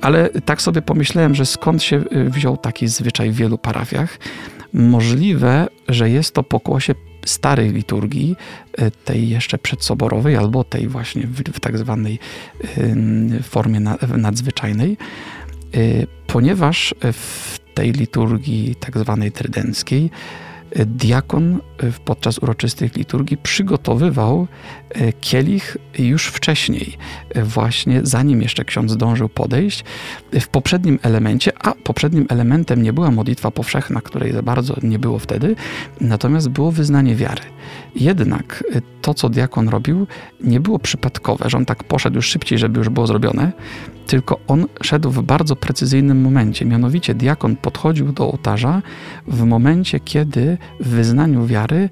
Ale 0.02 0.30
tak 0.30 0.62
sobie 0.62 0.82
pomyślałem, 0.82 1.36
że 1.36 1.46
skąd 1.46 1.84
się 1.84 2.04
e, 2.12 2.24
wziął 2.30 2.58
taki 2.58 2.88
zwyczaj 2.88 3.32
w 3.32 3.36
wielu 3.36 3.58
parafiach. 3.58 4.20
Możliwe, 4.74 5.68
że 5.88 6.10
jest 6.10 6.34
to 6.34 6.44
pokłosie 6.44 6.96
starej 7.28 7.72
liturgii, 7.72 8.36
e, 8.74 8.92
tej 8.92 9.30
jeszcze 9.30 9.58
przedsoborowej, 9.58 10.36
albo 10.36 10.64
tej 10.64 10.88
właśnie 10.88 11.28
w, 11.28 11.42
w 11.54 11.60
tak 11.60 11.78
zwanej 11.78 12.20
formie 13.44 13.80
nadzwyczajnej, 14.18 14.98
e, 15.74 15.78
ponieważ 16.28 16.96
w 17.14 17.60
tej 17.74 17.92
liturgii 17.92 18.76
tak 18.76 18.98
zwanej 18.98 19.32
trydenckiej 19.32 20.10
diakon 20.86 21.60
e, 21.78 21.92
podczas 22.06 22.40
uroczystych 22.40 22.96
liturgii 22.96 23.38
przygotowywał 23.38 24.48
e, 24.90 25.14
kielich 25.14 25.78
już 26.00 26.28
wcześniej, 26.28 26.98
e, 27.30 27.44
właśnie 27.44 28.00
zanim 28.04 28.42
jeszcze 28.42 28.66
ksiądz 28.66 28.92
zdążył 28.92 29.30
podejść. 29.30 29.84
W 30.34 30.48
poprzednim 30.48 31.00
elemencie, 31.02 31.52
a 31.60 31.74
poprzednim 31.84 32.26
elementem 32.30 32.82
nie 32.82 32.94
była 32.94 33.12
modlitwa 33.12 33.52
powszechna, 33.52 34.02
której 34.02 34.32
za 34.32 34.42
bardzo 34.42 34.76
nie 34.84 35.00
było 35.00 35.20
wtedy, 35.20 35.56
natomiast 36.02 36.50
było 36.50 36.72
wyznanie 36.72 37.16
wiary. 37.16 37.42
Jednak 37.96 38.64
to, 39.02 39.14
co 39.14 39.30
diakon 39.30 39.70
robił, 39.70 40.08
nie 40.42 40.60
było 40.60 40.80
przypadkowe, 40.80 41.50
że 41.50 41.58
on 41.58 41.66
tak 41.66 41.84
poszedł 41.84 42.16
już 42.16 42.28
szybciej, 42.28 42.58
żeby 42.58 42.80
już 42.80 42.90
było 42.90 43.08
zrobione, 43.08 43.52
tylko 44.08 44.40
on 44.48 44.66
szedł 44.82 45.10
w 45.10 45.24
bardzo 45.24 45.56
precyzyjnym 45.56 46.22
momencie. 46.22 46.66
Mianowicie 46.66 47.16
diakon 47.16 47.56
podchodził 47.56 48.12
do 48.12 48.32
ołtarza 48.32 48.82
w 49.28 49.44
momencie, 49.44 50.00
kiedy 50.00 50.58
w 50.80 50.90
wyznaniu 50.90 51.46
wiary 51.46 51.90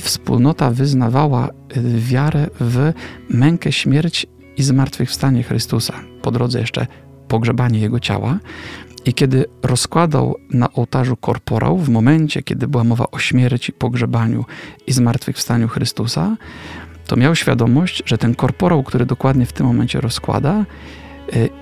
wspólnota 0.00 0.70
wyznawała 0.70 1.48
wiarę 1.96 2.46
w 2.60 2.92
mękę, 3.30 3.72
śmierć 3.72 4.26
i 4.56 4.62
zmartwychwstanie 4.62 5.42
Chrystusa. 5.42 5.94
Po 6.22 6.30
drodze 6.30 6.60
jeszcze 6.60 6.86
pogrzebanie 7.28 7.78
jego 7.78 8.00
ciała. 8.00 8.38
I 9.04 9.14
kiedy 9.14 9.44
rozkładał 9.62 10.34
na 10.50 10.72
ołtarzu 10.72 11.16
korporał, 11.16 11.78
w 11.78 11.88
momencie, 11.88 12.42
kiedy 12.42 12.68
była 12.68 12.84
mowa 12.84 13.04
o 13.10 13.18
śmierci, 13.18 13.72
pogrzebaniu 13.72 14.44
i 14.86 14.92
zmartwychwstaniu 14.92 15.68
Chrystusa, 15.68 16.36
to 17.06 17.16
miał 17.16 17.34
świadomość, 17.34 18.02
że 18.06 18.18
ten 18.18 18.34
korporał, 18.34 18.82
który 18.82 19.06
dokładnie 19.06 19.46
w 19.46 19.52
tym 19.52 19.66
momencie 19.66 20.00
rozkłada, 20.00 20.64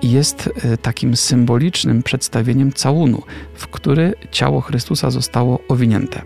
jest 0.03 0.49
e, 0.63 0.77
takim 0.77 1.15
symbolicznym 1.15 2.03
przedstawieniem 2.03 2.73
całunu, 2.73 3.23
w 3.53 3.67
który 3.67 4.13
ciało 4.31 4.61
Chrystusa 4.61 5.11
zostało 5.11 5.59
owinięte. 5.67 6.21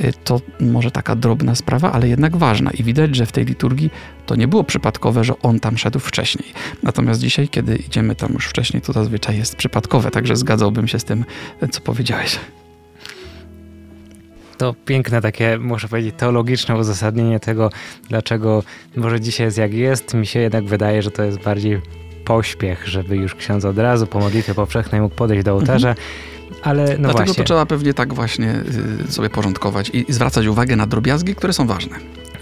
Y, 0.00 0.12
to 0.24 0.40
może 0.60 0.90
taka 0.90 1.16
drobna 1.16 1.54
sprawa, 1.54 1.92
ale 1.92 2.08
jednak 2.08 2.36
ważna. 2.36 2.70
I 2.70 2.82
widać, 2.82 3.16
że 3.16 3.26
w 3.26 3.32
tej 3.32 3.44
liturgii 3.44 3.90
to 4.26 4.36
nie 4.36 4.48
było 4.48 4.64
przypadkowe, 4.64 5.24
że 5.24 5.38
on 5.42 5.60
tam 5.60 5.78
szedł 5.78 5.98
wcześniej. 5.98 6.52
Natomiast 6.82 7.20
dzisiaj, 7.20 7.48
kiedy 7.48 7.76
idziemy 7.76 8.14
tam 8.14 8.32
już 8.32 8.46
wcześniej, 8.46 8.82
to 8.82 8.92
zazwyczaj 8.92 9.38
jest 9.38 9.56
przypadkowe. 9.56 10.10
Także 10.10 10.36
zgadzałbym 10.36 10.88
się 10.88 10.98
z 10.98 11.04
tym, 11.04 11.24
co 11.70 11.80
powiedziałeś. 11.80 12.38
To 14.58 14.74
piękne 14.84 15.20
takie, 15.20 15.58
muszę 15.58 15.88
powiedzieć, 15.88 16.14
teologiczne 16.18 16.76
uzasadnienie 16.76 17.40
tego, 17.40 17.70
dlaczego 18.08 18.62
może 18.96 19.20
dzisiaj 19.20 19.46
jest 19.46 19.58
jak 19.58 19.74
jest. 19.74 20.14
Mi 20.14 20.26
się 20.26 20.40
jednak 20.40 20.64
wydaje, 20.64 21.02
że 21.02 21.10
to 21.10 21.22
jest 21.22 21.38
bardziej 21.38 21.80
pośpiech, 22.28 22.88
żeby 22.88 23.16
już 23.16 23.34
ksiądz 23.34 23.64
od 23.64 23.78
razu 23.78 24.06
po 24.06 24.18
modlitwie 24.18 24.54
powszechnej 24.54 25.00
mógł 25.00 25.14
podejść 25.14 25.44
do 25.44 25.52
ołtarza. 25.52 25.94
Ale 26.62 26.82
no 26.82 26.88
Dlatego 26.88 27.12
właśnie. 27.12 27.34
to 27.34 27.44
trzeba 27.44 27.66
pewnie 27.66 27.94
tak 27.94 28.14
właśnie 28.14 28.62
y, 29.08 29.12
sobie 29.12 29.30
porządkować 29.30 29.90
i 29.94 30.04
zwracać 30.08 30.46
uwagę 30.46 30.76
na 30.76 30.86
drobiazgi, 30.86 31.34
które 31.34 31.52
są 31.52 31.66
ważne. 31.66 31.96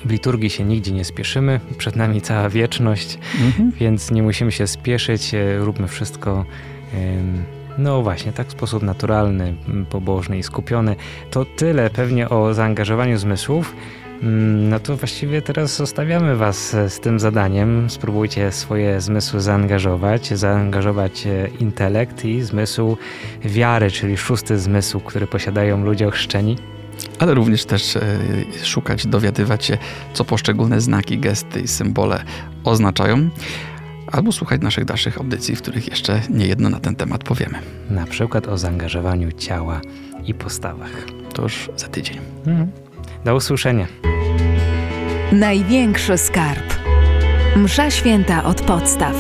W 0.05 0.11
liturgii 0.11 0.51
się 0.51 0.65
nigdzie 0.65 0.93
nie 0.93 1.05
spieszymy, 1.05 1.61
przed 1.79 1.97
nami 1.97 2.21
cała 2.21 2.49
wieczność, 2.49 3.19
mhm. 3.45 3.73
więc 3.81 4.11
nie 4.11 4.23
musimy 4.23 4.53
się 4.53 4.67
spieszyć, 4.67 5.35
e, 5.35 5.59
róbmy 5.59 5.89
wszystko. 5.89 6.45
No 7.79 8.03
właśnie, 8.03 8.33
tak 8.33 8.49
w 8.49 8.53
sposób 8.53 8.83
naturalny, 8.83 9.55
pobożny 9.91 10.39
i 10.39 10.43
skupiony. 10.43 10.97
To 11.31 11.45
tyle 11.45 11.91
pewnie 11.91 12.29
o 12.29 12.55
zaangażowaniu 12.55 13.19
zmysłów. 13.19 13.75
Mm, 14.23 14.69
no 14.69 14.81
to 14.81 14.97
właściwie 14.97 15.43
teraz 15.43 15.77
zostawiamy 15.77 16.37
Was 16.37 16.75
e, 16.75 16.91
z 16.91 17.01
tym 17.01 17.21
zadaniem. 17.21 17.91
Spróbujcie 17.91 18.53
swoje 18.53 19.01
zmysły 19.01 19.41
zaangażować, 19.41 20.39
zaangażować 20.39 21.27
e, 21.27 21.49
intelekt 21.61 22.25
i 22.25 22.43
zmysł 22.43 22.97
wiary, 23.45 23.91
czyli 23.91 24.17
szósty 24.17 24.59
zmysł, 24.59 25.01
który 25.01 25.27
posiadają 25.27 25.85
ludzie 25.85 26.09
ochrzczeni. 26.09 26.57
Ale 27.19 27.35
również 27.35 27.65
też 27.65 27.97
e, 27.97 28.03
szukać, 28.65 29.07
dowiadywać 29.07 29.65
się, 29.65 29.79
co 30.13 30.25
poszczególne 30.25 30.81
znaki, 30.81 31.19
gesty 31.19 31.61
i 31.61 31.69
symbole 31.69 32.25
oznaczają 32.65 33.31
albo 34.13 34.33
słuchać 34.33 34.61
naszych 34.61 34.85
dalszych 34.85 35.19
audycji, 35.19 35.57
w 35.57 35.63
których 35.63 35.89
jeszcze 35.89 36.23
nie 36.31 36.47
jedno 36.47 36.71
na 36.71 36.81
ten 36.81 36.97
temat 36.97 37.25
powiemy. 37.25 37.59
Na 37.91 38.07
przykład 38.07 38.49
o 38.49 38.59
zaangażowaniu 38.59 39.33
ciała 39.33 39.81
i 40.25 40.35
postawach. 40.35 41.07
To 41.33 41.43
już 41.43 41.71
za 41.77 41.89
tydzień. 41.89 42.19
Mhm. 42.47 42.86
Do 43.27 43.35
usłyszenia. 43.35 43.87
Największy 45.33 46.19
skarb. 46.19 46.75
Msza 47.57 47.91
święta 47.91 48.45
od 48.45 48.61
podstaw. 48.61 49.15